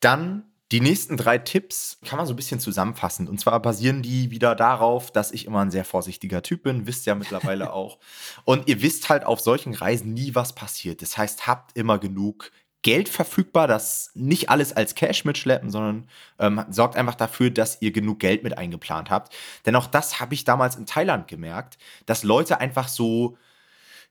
Dann 0.00 0.44
die 0.70 0.80
nächsten 0.80 1.16
drei 1.16 1.38
Tipps 1.38 1.98
kann 2.04 2.18
man 2.18 2.26
so 2.26 2.34
ein 2.34 2.36
bisschen 2.36 2.60
zusammenfassen. 2.60 3.26
Und 3.26 3.40
zwar 3.40 3.60
basieren 3.60 4.02
die 4.02 4.30
wieder 4.30 4.54
darauf, 4.54 5.10
dass 5.10 5.32
ich 5.32 5.46
immer 5.46 5.60
ein 5.60 5.70
sehr 5.70 5.84
vorsichtiger 5.84 6.42
Typ 6.42 6.62
bin, 6.62 6.86
wisst 6.86 7.06
ihr 7.06 7.12
ja 7.12 7.14
mittlerweile 7.14 7.72
auch. 7.72 7.98
Und 8.44 8.68
ihr 8.68 8.82
wisst 8.82 9.08
halt 9.08 9.24
auf 9.24 9.40
solchen 9.40 9.72
Reisen 9.72 10.12
nie, 10.12 10.34
was 10.34 10.54
passiert. 10.54 11.00
Das 11.00 11.16
heißt, 11.16 11.46
habt 11.46 11.76
immer 11.76 11.98
genug 11.98 12.50
Geld 12.82 13.08
verfügbar, 13.08 13.66
das 13.66 14.10
nicht 14.14 14.50
alles 14.50 14.72
als 14.72 14.94
Cash 14.94 15.24
mitschleppen, 15.24 15.70
sondern 15.70 16.08
ähm, 16.38 16.64
sorgt 16.70 16.96
einfach 16.96 17.16
dafür, 17.16 17.50
dass 17.50 17.82
ihr 17.82 17.90
genug 17.90 18.20
Geld 18.20 18.44
mit 18.44 18.56
eingeplant 18.56 19.10
habt. 19.10 19.34
Denn 19.66 19.74
auch 19.74 19.86
das 19.86 20.20
habe 20.20 20.34
ich 20.34 20.44
damals 20.44 20.76
in 20.76 20.86
Thailand 20.86 21.26
gemerkt, 21.26 21.78
dass 22.06 22.22
Leute 22.22 22.60
einfach 22.60 22.88
so 22.88 23.36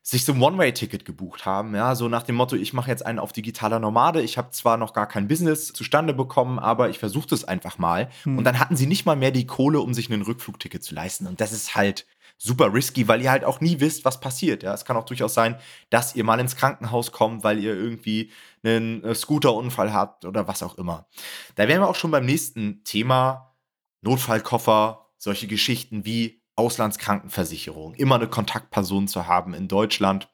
sich 0.10 0.23
so 0.23 0.32
ein 0.32 0.41
One-Way-Ticket 0.41 1.03
gebucht 1.03 1.45
haben, 1.45 1.75
ja, 1.75 1.93
so 1.93 2.08
nach 2.08 2.23
dem 2.23 2.36
Motto, 2.36 2.56
ich 2.56 2.71
mache 2.71 2.89
jetzt 2.89 3.06
einen 3.06 3.19
auf 3.19 3.34
digitaler 3.34 3.80
Nomade, 3.80 4.21
ich 4.21 4.38
habe 4.38 4.51
zwar 4.51 4.77
noch 4.77 4.93
gar 4.93 5.06
kein 5.06 5.27
Business 5.27 5.73
zustande 5.73 6.13
bekommen, 6.13 6.60
aber 6.60 6.89
ich 6.89 6.97
versuche 6.97 7.27
das 7.27 7.43
einfach 7.43 7.77
mal. 7.77 8.08
Hm. 8.23 8.38
Und 8.38 8.45
dann 8.45 8.58
hatten 8.58 8.77
sie 8.77 8.88
nicht 8.88 9.06
mal 9.06 9.17
mehr 9.17 9.32
die 9.32 9.45
Kohle, 9.45 9.82
um 9.82 9.93
sich 9.93 10.10
einen 10.10 10.21
Rückflugticket 10.21 10.82
zu 10.82 10.95
leisten. 10.95 11.27
Und 11.27 11.41
das 11.41 11.51
ist 11.51 11.75
halt 11.75 12.06
super 12.38 12.73
risky, 12.73 13.08
weil 13.08 13.21
ihr 13.21 13.32
halt 13.32 13.43
auch 13.43 13.62
nie 13.62 13.80
wisst, 13.80 14.06
was 14.06 14.19
passiert. 14.19 14.63
Ja, 14.63 14.73
es 14.73 14.86
kann 14.86 14.97
auch 14.97 15.06
durchaus 15.06 15.34
sein, 15.34 15.58
dass 15.89 16.15
ihr 16.15 16.23
mal 16.23 16.39
ins 16.39 16.56
Krankenhaus 16.56 17.12
kommt, 17.12 17.43
weil 17.43 17.60
ihr 17.60 17.76
irgendwie 17.76 18.32
einen 18.63 19.04
äh, 19.04 19.15
Scooterunfall 19.15 19.93
habt 19.93 20.26
oder 20.26 20.47
was 20.47 20.63
auch 20.63 20.78
immer. 20.78 21.08
Da 21.56 21.67
wären 21.67 21.82
wir 21.82 21.89
auch 21.89 21.95
schon 21.95 22.12
beim 22.12 22.26
nächsten 22.26 22.84
Thema 22.84 23.56
Notfallkoffer, 24.02 25.08
solche 25.17 25.47
Geschichten 25.47 26.06
wie 26.06 26.43
Auslandskrankenversicherung, 26.56 27.93
immer 27.95 28.15
eine 28.15 28.28
Kontaktperson 28.28 29.08
zu 29.08 29.28
haben 29.28 29.54
in 29.54 29.67
Deutschland. 29.67 30.30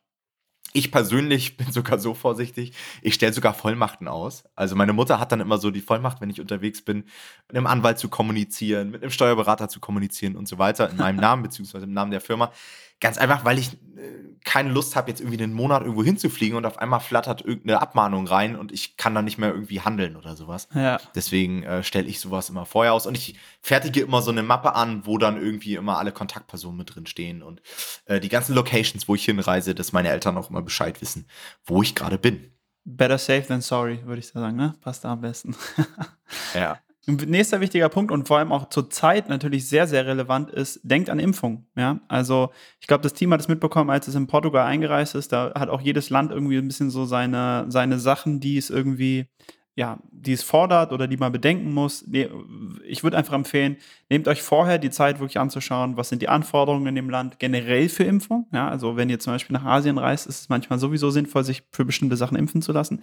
Ich 0.74 0.92
persönlich 0.92 1.56
bin 1.56 1.72
sogar 1.72 2.00
so 2.00 2.16
vorsichtig, 2.16 2.74
ich 3.04 3.14
stelle 3.14 3.32
sogar 3.32 3.54
Vollmachten 3.54 4.08
aus. 4.08 4.44
Also 4.56 4.76
meine 4.76 4.92
Mutter 4.92 5.20
hat 5.20 5.32
dann 5.32 5.40
immer 5.40 5.60
so 5.60 5.70
die 5.70 5.82
Vollmacht, 5.82 6.20
wenn 6.20 6.32
ich 6.32 6.42
unterwegs 6.42 6.84
bin, 6.84 7.06
mit 7.48 7.56
einem 7.56 7.68
Anwalt 7.68 8.00
zu 8.00 8.10
kommunizieren, 8.10 8.90
mit 8.90 9.04
einem 9.04 9.12
Steuerberater 9.12 9.70
zu 9.70 9.80
kommunizieren 9.80 10.36
und 10.36 10.48
so 10.48 10.58
weiter, 10.58 10.90
in 10.90 10.98
meinem 10.98 11.18
Namen 11.18 11.44
beziehungsweise 11.44 11.86
im 11.86 11.94
Namen 11.94 12.10
der 12.10 12.22
Firma. 12.22 12.52
Ganz 13.04 13.18
einfach, 13.18 13.44
weil 13.44 13.60
ich 13.60 13.74
äh, 13.74 14.38
keine 14.46 14.72
Lust 14.72 14.96
habe, 14.96 15.12
jetzt 15.12 15.20
irgendwie 15.20 15.44
einen 15.44 15.52
Monat 15.52 15.82
irgendwo 15.82 16.06
hinzufliegen 16.06 16.56
und 16.56 16.66
auf 16.66 16.78
einmal 16.78 17.02
flattert 17.02 17.42
irgendeine 17.42 17.82
Abmahnung 17.82 18.26
rein 18.26 18.56
und 18.56 18.72
ich 18.72 18.96
kann 18.96 19.14
dann 19.14 19.26
nicht 19.26 19.38
mehr 19.38 19.52
irgendwie 19.52 19.82
handeln 19.82 20.16
oder 20.16 20.38
sowas. 20.38 20.70
Ja. 20.74 21.02
Deswegen 21.14 21.64
äh, 21.64 21.84
stelle 21.84 22.08
ich 22.08 22.22
sowas 22.22 22.50
immer 22.50 22.66
vorher 22.66 22.94
aus 22.94 23.06
und 23.06 23.18
ich 23.18 23.36
fertige 23.60 24.00
immer 24.00 24.22
so 24.22 24.32
eine 24.32 24.42
Mappe 24.42 24.74
an, 24.74 25.06
wo 25.06 25.18
dann 25.18 25.36
irgendwie 25.36 25.76
immer 25.76 25.98
alle 25.98 26.14
Kontaktpersonen 26.14 26.78
mit 26.78 26.96
drin 26.96 27.06
stehen 27.06 27.44
und 27.44 27.62
äh, 28.06 28.22
die 28.22 28.30
ganzen 28.30 28.56
Locations, 28.56 29.06
wo 29.10 29.16
ich 29.16 29.26
hinreise, 29.26 29.76
dass 29.76 29.92
meine 29.92 30.08
Eltern 30.08 30.38
auch 30.38 30.50
immer 30.50 30.62
Bescheid 30.62 31.02
wissen, 31.02 31.28
wo 31.66 31.82
ich 31.82 31.96
gerade 31.96 32.18
bin. 32.18 32.54
Better 32.86 33.18
safe 33.18 33.46
than 33.46 33.60
sorry, 33.60 34.00
würde 34.06 34.20
ich 34.20 34.28
sagen, 34.28 34.56
ne? 34.56 34.76
Passt 34.80 35.04
da 35.04 35.12
am 35.12 35.20
besten. 35.20 35.58
ja. 36.54 36.80
Nächster 37.06 37.60
wichtiger 37.60 37.90
Punkt 37.90 38.12
und 38.12 38.28
vor 38.28 38.38
allem 38.38 38.54
auch 38.54 38.70
zur 38.70 38.90
Zeit 38.90 39.28
natürlich 39.28 39.68
sehr, 39.68 39.88
sehr 39.88 40.06
relevant 40.06 40.50
ist, 40.50 40.80
denkt 40.84 41.10
an 41.10 41.20
Impfung. 41.20 41.66
Ja? 41.76 42.00
Also 42.08 42.52
ich 42.80 42.88
glaube, 42.88 43.04
das 43.04 43.14
Team 43.14 43.34
hat 43.34 43.42
es 43.42 43.50
mitbekommen, 43.50 43.90
als 43.90 44.08
es 44.08 44.16
in 44.16 44.28
Portugal 44.28 44.66
eingereist 44.66 45.14
ist. 45.16 45.34
Da 45.34 45.52
hat 45.54 45.68
auch 45.68 45.82
jedes 45.82 46.10
Land 46.10 46.32
irgendwie 46.32 46.58
ein 46.58 46.68
bisschen 46.68 46.90
so 46.90 47.04
seine, 47.04 47.66
seine 47.68 48.00
Sachen, 48.00 48.40
die 48.40 48.58
es 48.58 48.70
irgendwie 48.70 49.28
ja, 49.76 49.98
die 50.12 50.34
es 50.34 50.44
fordert 50.44 50.92
oder 50.92 51.08
die 51.08 51.18
man 51.18 51.32
bedenken 51.32 51.74
muss. 51.74 52.06
Ich 52.86 53.04
würde 53.04 53.18
einfach 53.18 53.34
empfehlen, 53.34 53.78
nehmt 54.10 54.28
euch 54.28 54.44
vorher 54.44 54.78
die 54.78 54.92
Zeit 54.92 55.20
wirklich 55.20 55.40
anzuschauen, 55.40 55.98
was 55.98 56.10
sind 56.10 56.22
die 56.22 56.30
Anforderungen 56.30 56.88
in 56.88 56.96
dem 56.96 57.10
Land 57.10 57.40
generell 57.40 57.90
für 57.90 58.04
Impfung. 58.04 58.48
Ja, 58.52 58.68
also 58.68 58.98
wenn 58.98 59.10
ihr 59.10 59.20
zum 59.20 59.34
Beispiel 59.34 59.56
nach 59.56 59.66
Asien 59.66 59.98
reist, 59.98 60.28
ist 60.28 60.42
es 60.42 60.50
manchmal 60.50 60.78
sowieso 60.78 61.10
sinnvoll, 61.10 61.44
sich 61.44 61.64
für 61.72 61.86
bestimmte 61.86 62.18
Sachen 62.18 62.38
impfen 62.38 62.62
zu 62.62 62.72
lassen. 62.72 63.02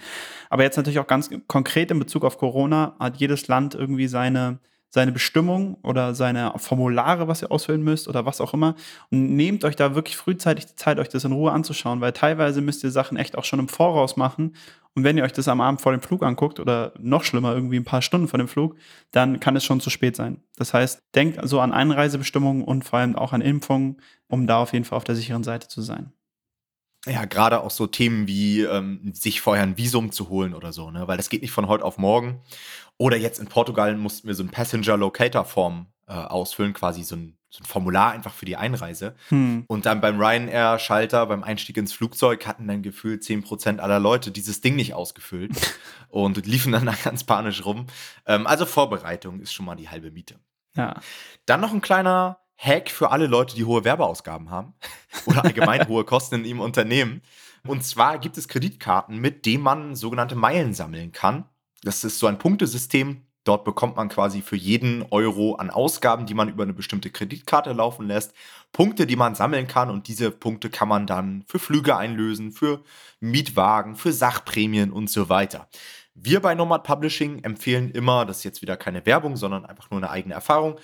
Aber 0.49 0.63
jetzt 0.63 0.77
natürlich 0.77 1.01
auch 1.01 1.09
ganz 1.09 1.31
konkret 1.49 1.91
in 1.91 1.99
Bezug 1.99 2.25
auf 2.25 2.39
Corona 2.39 2.95
hat 3.01 3.17
jedes 3.17 3.49
Land 3.49 3.75
irgendwie 3.75 4.07
seine 4.07 4.61
seine 4.91 5.13
Bestimmung 5.13 5.77
oder 5.85 6.15
seine 6.15 6.53
Formulare, 6.57 7.29
was 7.29 7.43
ihr 7.43 7.53
ausfüllen 7.53 7.83
müsst 7.83 8.09
oder 8.09 8.27
was 8.27 8.41
auch 8.41 8.53
immer. 8.55 8.75
Und 9.11 9.37
nehmt 9.37 9.65
euch 9.65 9.77
da 9.77 9.95
wirklich 9.95 10.17
frühzeitig 10.17 10.67
die 10.67 10.75
Zeit, 10.75 10.99
euch 10.99 11.09
das 11.09 11.25
in 11.25 11.33
Ruhe 11.33 11.53
anzuschauen, 11.53 12.01
weil 12.01 12.13
teilweise 12.13 12.61
müsst 12.61 12.83
ihr 12.83 12.91
Sachen 12.91 13.17
echt 13.17 13.39
auch 13.39 13.45
schon 13.45 13.61
im 13.61 13.69
Voraus 13.69 14.17
machen. 14.17 14.55
Und 14.95 15.05
wenn 15.05 15.17
ihr 15.17 15.25
euch 15.25 15.33
das 15.33 15.49
am 15.49 15.61
Abend 15.61 15.81
vor 15.81 15.93
dem 15.93 16.01
Flug 16.01 16.23
anguckt 16.25 16.59
oder 16.59 16.93
noch 16.99 17.23
schlimmer, 17.23 17.55
irgendwie 17.55 17.77
ein 17.77 17.85
paar 17.85 18.03
Stunden 18.03 18.29
vor 18.29 18.39
dem 18.39 18.49
Flug, 18.49 18.77
dann 19.13 19.39
kann 19.39 19.55
es 19.55 19.65
schon 19.65 19.81
zu 19.81 19.89
spät 19.89 20.17
sein. 20.17 20.43
Das 20.57 20.75
heißt, 20.75 21.03
denkt 21.15 21.39
also 21.39 21.61
an 21.61 21.73
Einreisebestimmungen 21.73 22.65
und 22.65 22.85
vor 22.85 22.99
allem 22.99 23.17
auch 23.17 23.33
an 23.33 23.41
Impfungen, 23.41 23.99
um 24.27 24.47
da 24.47 24.59
auf 24.59 24.73
jeden 24.73 24.85
Fall 24.85 24.97
auf 24.97 25.05
der 25.05 25.15
sicheren 25.15 25.45
Seite 25.45 25.69
zu 25.69 25.81
sein. 25.81 26.13
Ja, 27.07 27.25
gerade 27.25 27.61
auch 27.61 27.71
so 27.71 27.87
Themen 27.87 28.27
wie 28.27 28.61
ähm, 28.63 29.13
sich 29.15 29.41
vorher 29.41 29.63
ein 29.63 29.79
Visum 29.79 30.13
zu 30.13 30.29
holen 30.29 30.53
oder 30.53 30.73
so, 30.73 30.91
ne? 30.91 31.09
Weil 31.09 31.17
das 31.17 31.31
geht 31.31 31.41
nicht 31.41 31.53
von 31.53 31.67
heute 31.67 31.85
auf 31.85 31.97
morgen. 31.97 32.43
Oder 32.99 33.17
jetzt 33.17 33.41
in 33.41 33.47
Portugal 33.47 33.97
mussten 33.97 34.29
wir 34.29 34.35
so 34.35 34.43
ein 34.43 34.51
Passenger 34.51 34.99
Locator 34.99 35.47
Form 35.47 35.87
äh, 36.11 36.15
ausfüllen, 36.15 36.73
quasi 36.73 37.05
so 37.05 37.15
ein, 37.15 37.39
so 37.51 37.63
ein, 37.63 37.67
Formular 37.67 38.11
einfach 38.11 38.35
für 38.35 38.47
die 38.47 38.57
Einreise. 38.57 39.15
Hm. 39.29 39.65
Und 39.69 39.87
dann 39.87 40.01
beim 40.01 40.21
Ryanair-Schalter, 40.21 41.25
beim 41.27 41.45
Einstieg 41.45 41.77
ins 41.77 41.93
Flugzeug, 41.93 42.47
hatten 42.47 42.67
dann 42.67 42.83
gefühlt 42.83 43.23
10% 43.23 43.79
aller 43.79 44.01
Leute 44.01 44.33
dieses 44.33 44.61
Ding 44.61 44.75
nicht 44.75 44.93
ausgefüllt 44.93 45.53
und 46.09 46.45
liefen 46.47 46.73
dann 46.73 46.87
da 46.87 46.95
ganz 47.05 47.23
panisch 47.23 47.65
rum. 47.65 47.87
Ähm, 48.27 48.49
also 48.49 48.67
Vorbereitung 48.67 49.39
ist 49.39 49.53
schon 49.53 49.67
mal 49.67 49.77
die 49.77 49.89
halbe 49.89 50.11
Miete. 50.11 50.35
Ja. 50.75 51.01
Dann 51.47 51.61
noch 51.61 51.73
ein 51.73 51.81
kleiner 51.81 52.41
Hack 52.57 52.91
für 52.91 53.13
alle 53.13 53.29
Leute, 53.29 53.55
die 53.55 53.65
hohe 53.65 53.85
Werbeausgaben 53.85 54.51
haben 54.51 54.75
oder 55.27 55.45
allgemein 55.45 55.87
hohe 55.89 56.05
Kosten 56.05 56.37
in 56.37 56.45
ihrem 56.45 56.61
Unternehmen. 56.61 57.23
Und 57.65 57.85
zwar 57.85 58.19
gibt 58.19 58.37
es 58.37 58.49
Kreditkarten, 58.49 59.19
mit 59.19 59.47
denen 59.47 59.63
man 59.63 59.95
sogenannte 59.95 60.35
Meilen 60.35 60.75
sammeln 60.75 61.13
kann. 61.13 61.45
Das 61.83 62.03
ist 62.03 62.19
so 62.19 62.27
ein 62.27 62.39
Punktesystem. 62.39 63.27
Dort 63.45 63.65
bekommt 63.65 63.97
man 63.97 64.09
quasi 64.09 64.43
für 64.43 64.57
jeden 64.57 65.03
Euro 65.11 65.55
an 65.55 65.71
Ausgaben, 65.71 66.27
die 66.27 66.35
man 66.35 66.49
über 66.49 66.63
eine 66.63 66.75
bestimmte 66.75 67.11
Kreditkarte 67.11 67.73
laufen 67.73 68.07
lässt, 68.07 68.35
Punkte, 68.73 69.07
die 69.07 69.17
man 69.17 69.35
sammeln 69.35 69.67
kann. 69.67 69.89
Und 69.91 70.09
diese 70.09 70.31
Punkte 70.31 70.69
kann 70.69 70.89
man 70.89 71.07
dann 71.07 71.45
für 71.47 71.59
Flüge 71.59 71.97
einlösen, 71.97 72.53
für 72.53 72.83
Mietwagen, 73.21 73.97
für 73.97 74.13
Sachprämien 74.13 74.93
und 74.93 75.09
so 75.09 75.29
weiter. 75.29 75.69
Wir 76.15 76.41
bei 76.41 76.55
Nomad 76.55 76.85
Publishing 76.85 77.43
empfehlen 77.45 77.91
immer, 77.93 78.27
das 78.27 78.39
ist 78.39 78.45
jetzt 78.45 78.63
wieder 78.63 78.77
keine 78.77 79.07
Werbung, 79.07 79.37
sondern 79.37 79.65
einfach 79.65 79.91
nur 79.91 80.01
eine 80.01 80.11
eigene 80.11 80.35
Erfahrung, 80.35 80.79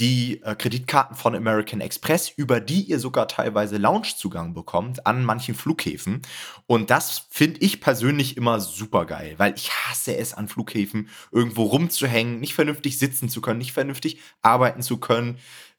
die 0.00 0.40
äh, 0.42 0.54
Kreditkarten 0.54 1.14
von 1.14 1.34
American 1.34 1.82
Express, 1.82 2.30
über 2.30 2.60
die 2.60 2.80
ihr 2.82 2.98
sogar 2.98 3.28
teilweise 3.28 3.76
Loungezugang 3.76 4.54
bekommt 4.54 5.06
an 5.06 5.24
manchen 5.24 5.54
Flughäfen. 5.54 6.22
Und 6.66 6.90
das 6.90 7.26
finde 7.30 7.60
ich 7.60 7.80
persönlich 7.80 8.36
immer 8.38 8.60
super 8.60 9.04
geil, 9.04 9.34
weil 9.36 9.54
ich 9.54 9.70
hasse 9.70 10.16
es 10.16 10.32
an 10.32 10.48
Flughäfen, 10.48 11.10
irgendwo 11.30 11.64
rumzuhängen, 11.64 12.40
nicht 12.40 12.54
vernünftig 12.54 12.98
sitzen 12.98 13.28
zu 13.28 13.42
können, 13.42 13.58
nicht 13.58 13.72
vernünftig 13.72 14.18
arbeiten 14.40 14.82
zu 14.82 14.96
können. 14.96 15.38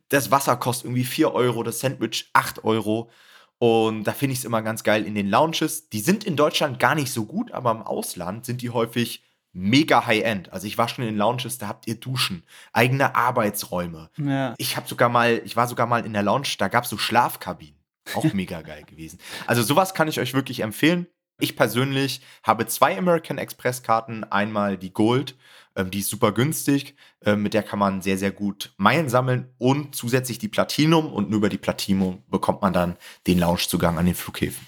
Das 0.10 0.29
Wasser 0.29 0.55
kostet 0.55 0.86
irgendwie 0.86 1.03
4 1.03 1.34
Euro, 1.34 1.63
das 1.63 1.79
Sandwich 1.79 2.29
8 2.34 2.63
Euro. 2.63 3.10
Und 3.57 4.03
da 4.03 4.12
finde 4.12 4.34
ich 4.34 4.39
es 4.39 4.45
immer 4.45 4.62
ganz 4.62 4.84
geil 4.84 5.05
in 5.05 5.15
den 5.15 5.29
Lounges. 5.29 5.89
Die 5.89 5.99
sind 5.99 6.23
in 6.23 6.36
Deutschland 6.36 6.79
gar 6.79 6.95
nicht 6.95 7.12
so 7.12 7.25
gut, 7.25 7.51
aber 7.51 7.71
im 7.71 7.81
Ausland 7.81 8.45
sind 8.45 8.62
die 8.62 8.69
häufig 8.69 9.23
mega 9.53 10.05
High-End. 10.05 10.51
Also 10.51 10.67
ich 10.67 10.77
war 10.77 10.87
schon 10.87 11.05
in 11.05 11.17
Lounges, 11.17 11.57
da 11.57 11.67
habt 11.67 11.87
ihr 11.87 11.95
Duschen, 11.95 12.43
eigene 12.73 13.15
Arbeitsräume. 13.15 14.09
Ja. 14.17 14.53
Ich 14.57 14.77
habe 14.77 14.87
sogar 14.87 15.09
mal, 15.09 15.41
ich 15.43 15.55
war 15.55 15.67
sogar 15.67 15.87
mal 15.87 16.05
in 16.05 16.13
der 16.13 16.23
Lounge, 16.23 16.55
da 16.57 16.67
gab 16.67 16.85
es 16.85 16.89
so 16.89 16.97
Schlafkabinen. 16.97 17.75
Auch 18.15 18.23
mega 18.33 18.61
geil 18.61 18.83
gewesen. 18.83 19.19
Also 19.47 19.61
sowas 19.63 19.93
kann 19.93 20.07
ich 20.07 20.19
euch 20.19 20.33
wirklich 20.33 20.61
empfehlen. 20.61 21.07
Ich 21.39 21.55
persönlich 21.55 22.21
habe 22.43 22.67
zwei 22.67 22.97
American 22.97 23.39
Express 23.39 23.81
Karten. 23.81 24.23
Einmal 24.23 24.77
die 24.77 24.93
Gold, 24.93 25.35
ähm, 25.75 25.89
die 25.89 25.99
ist 25.99 26.09
super 26.09 26.31
günstig. 26.31 26.95
Ähm, 27.25 27.41
mit 27.41 27.53
der 27.53 27.63
kann 27.63 27.79
man 27.79 28.01
sehr, 28.01 28.17
sehr 28.17 28.31
gut 28.31 28.73
Meilen 28.77 29.09
sammeln 29.09 29.49
und 29.57 29.95
zusätzlich 29.95 30.37
die 30.37 30.47
Platinum. 30.47 31.11
Und 31.11 31.29
nur 31.29 31.37
über 31.37 31.49
die 31.49 31.57
Platinum 31.57 32.23
bekommt 32.29 32.61
man 32.61 32.73
dann 32.73 32.97
den 33.27 33.39
Loungezugang 33.39 33.97
an 33.97 34.05
den 34.05 34.15
Flughäfen. 34.15 34.65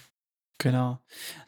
Genau. 0.59 0.99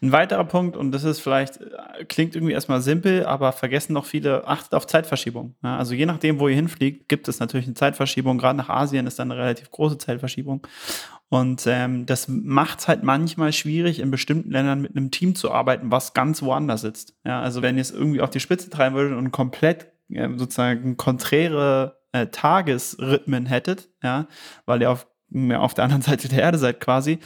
Ein 0.02 0.12
weiterer 0.12 0.44
Punkt, 0.44 0.76
und 0.76 0.92
das 0.92 1.04
ist 1.04 1.20
vielleicht, 1.20 1.62
äh, 1.62 2.04
klingt 2.06 2.36
irgendwie 2.36 2.54
erstmal 2.54 2.82
simpel, 2.82 3.26
aber 3.26 3.54
vergessen 3.54 3.94
noch 3.94 4.06
viele, 4.06 4.48
achtet 4.48 4.74
auf 4.74 4.88
Zeitverschiebung. 4.88 5.56
Ja, 5.64 5.78
also 5.78 5.94
je 5.94 6.06
nachdem, 6.06 6.40
wo 6.40 6.48
ihr 6.48 6.56
hinfliegt, 6.56 7.08
gibt 7.08 7.28
es 7.28 7.40
natürlich 7.40 7.66
eine 7.66 7.76
Zeitverschiebung. 7.76 8.38
Gerade 8.38 8.58
nach 8.58 8.70
Asien 8.70 9.08
ist 9.08 9.20
dann 9.20 9.32
eine 9.32 9.40
relativ 9.40 9.72
große 9.72 9.98
Zeitverschiebung. 9.98 10.68
Und 11.30 11.66
ähm, 11.66 12.06
das 12.06 12.28
macht 12.28 12.80
es 12.80 12.88
halt 12.88 13.04
manchmal 13.04 13.54
schwierig, 13.54 14.00
in 14.00 14.12
bestimmten 14.12 14.52
Ländern 14.52 14.82
mit 14.82 14.96
einem 14.96 15.12
Team 15.12 15.36
zu 15.36 15.52
arbeiten, 15.52 15.92
was 15.92 16.14
ganz 16.14 16.42
woanders 16.42 16.82
sitzt. 16.82 17.16
Ja, 17.26 17.42
also 17.42 17.62
wenn 17.62 17.78
ihr 17.78 17.82
es 17.82 17.92
irgendwie 17.92 18.22
auf 18.22 18.30
die 18.30 18.40
Spitze 18.40 18.70
treiben 18.70 18.96
würdet 18.96 19.18
und 19.18 19.32
komplett 19.32 19.88
äh, 20.10 20.30
sozusagen 20.36 20.98
konträre 20.98 22.00
äh, 22.12 22.28
Tagesrhythmen 22.28 23.46
hättet, 23.46 23.90
ja, 24.04 24.28
weil 24.66 24.82
ihr 24.82 24.92
auf, 24.92 25.08
auf 25.54 25.74
der 25.74 25.84
anderen 25.86 26.02
Seite 26.04 26.28
der 26.28 26.44
Erde 26.44 26.58
seid 26.58 26.80
quasi, 26.80 27.20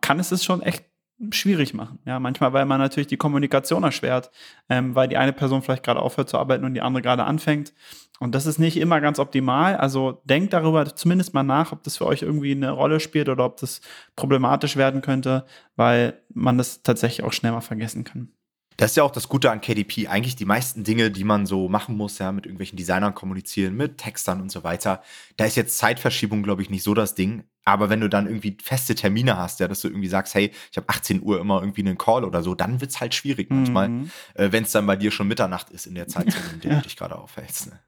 kann 0.00 0.18
es 0.18 0.32
es 0.32 0.42
schon 0.42 0.62
echt 0.62 0.84
schwierig 1.30 1.74
machen. 1.74 1.98
Ja, 2.04 2.18
manchmal, 2.18 2.52
weil 2.52 2.66
man 2.66 2.80
natürlich 2.80 3.06
die 3.06 3.16
Kommunikation 3.16 3.84
erschwert, 3.84 4.30
ähm, 4.68 4.94
weil 4.94 5.08
die 5.08 5.16
eine 5.16 5.32
Person 5.32 5.62
vielleicht 5.62 5.84
gerade 5.84 6.00
aufhört 6.00 6.28
zu 6.28 6.38
arbeiten 6.38 6.64
und 6.64 6.74
die 6.74 6.80
andere 6.80 7.02
gerade 7.02 7.24
anfängt. 7.24 7.72
Und 8.20 8.34
das 8.34 8.46
ist 8.46 8.58
nicht 8.58 8.76
immer 8.76 9.00
ganz 9.00 9.18
optimal. 9.18 9.76
Also 9.76 10.22
denkt 10.24 10.52
darüber 10.52 10.94
zumindest 10.94 11.34
mal 11.34 11.42
nach, 11.42 11.72
ob 11.72 11.82
das 11.82 11.96
für 11.96 12.06
euch 12.06 12.22
irgendwie 12.22 12.52
eine 12.52 12.70
Rolle 12.70 13.00
spielt 13.00 13.28
oder 13.28 13.44
ob 13.44 13.58
das 13.58 13.80
problematisch 14.16 14.76
werden 14.76 15.02
könnte, 15.02 15.44
weil 15.76 16.20
man 16.32 16.58
das 16.58 16.82
tatsächlich 16.82 17.26
auch 17.26 17.32
schnell 17.32 17.52
mal 17.52 17.60
vergessen 17.60 18.04
kann. 18.04 18.30
Das 18.76 18.90
ist 18.90 18.96
ja 18.96 19.04
auch 19.04 19.12
das 19.12 19.28
Gute 19.28 19.50
an 19.50 19.60
KDP. 19.60 20.08
Eigentlich 20.08 20.36
die 20.36 20.44
meisten 20.44 20.82
Dinge, 20.82 21.10
die 21.10 21.24
man 21.24 21.46
so 21.46 21.68
machen 21.68 21.96
muss, 21.96 22.18
ja, 22.18 22.32
mit 22.32 22.46
irgendwelchen 22.46 22.76
Designern 22.76 23.14
kommunizieren, 23.14 23.76
mit 23.76 23.98
Textern 23.98 24.40
und 24.40 24.50
so 24.50 24.64
weiter. 24.64 25.02
Da 25.36 25.44
ist 25.44 25.56
jetzt 25.56 25.78
Zeitverschiebung, 25.78 26.42
glaube 26.42 26.62
ich, 26.62 26.70
nicht 26.70 26.82
so 26.82 26.94
das 26.94 27.14
Ding. 27.14 27.44
Aber 27.64 27.88
wenn 27.90 28.00
du 28.00 28.08
dann 28.08 28.26
irgendwie 28.26 28.56
feste 28.62 28.94
Termine 28.94 29.36
hast, 29.36 29.60
ja, 29.60 29.68
dass 29.68 29.80
du 29.80 29.88
irgendwie 29.88 30.08
sagst, 30.08 30.34
hey, 30.34 30.52
ich 30.70 30.76
habe 30.76 30.88
18 30.88 31.22
Uhr 31.22 31.40
immer 31.40 31.60
irgendwie 31.60 31.80
einen 31.80 31.96
Call 31.96 32.24
oder 32.24 32.42
so, 32.42 32.54
dann 32.54 32.80
wird 32.80 32.90
es 32.90 33.00
halt 33.00 33.14
schwierig 33.14 33.50
manchmal, 33.50 33.88
mhm. 33.88 34.10
äh, 34.34 34.52
wenn 34.52 34.64
es 34.64 34.72
dann 34.72 34.86
bei 34.86 34.96
dir 34.96 35.10
schon 35.10 35.28
Mitternacht 35.28 35.70
ist 35.70 35.86
in 35.86 35.94
der 35.94 36.08
Zeit, 36.08 36.26
in 36.54 36.60
der 36.60 36.76
du 36.76 36.82
dich 36.82 36.96
gerade 36.96 37.16
aufhältst. 37.16 37.68
Ne? 37.68 37.80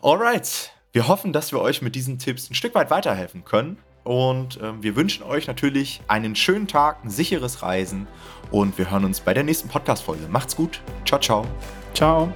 Alright. 0.00 0.72
Wir 0.92 1.08
hoffen, 1.08 1.32
dass 1.32 1.52
wir 1.52 1.60
euch 1.60 1.80
mit 1.80 1.94
diesen 1.94 2.18
Tipps 2.18 2.50
ein 2.50 2.54
Stück 2.54 2.74
weit 2.74 2.90
weiterhelfen 2.90 3.44
können. 3.44 3.78
Und 4.04 4.60
äh, 4.60 4.82
wir 4.82 4.96
wünschen 4.96 5.22
euch 5.22 5.46
natürlich 5.46 6.00
einen 6.08 6.34
schönen 6.34 6.66
Tag, 6.66 7.04
ein 7.04 7.10
sicheres 7.10 7.62
Reisen 7.62 8.08
und 8.50 8.76
wir 8.76 8.90
hören 8.90 9.04
uns 9.04 9.20
bei 9.20 9.32
der 9.32 9.44
nächsten 9.44 9.68
Podcast-Folge. 9.68 10.26
Macht's 10.28 10.56
gut. 10.56 10.80
Ciao, 11.04 11.20
ciao. 11.20 11.46
Ciao. 11.94 12.32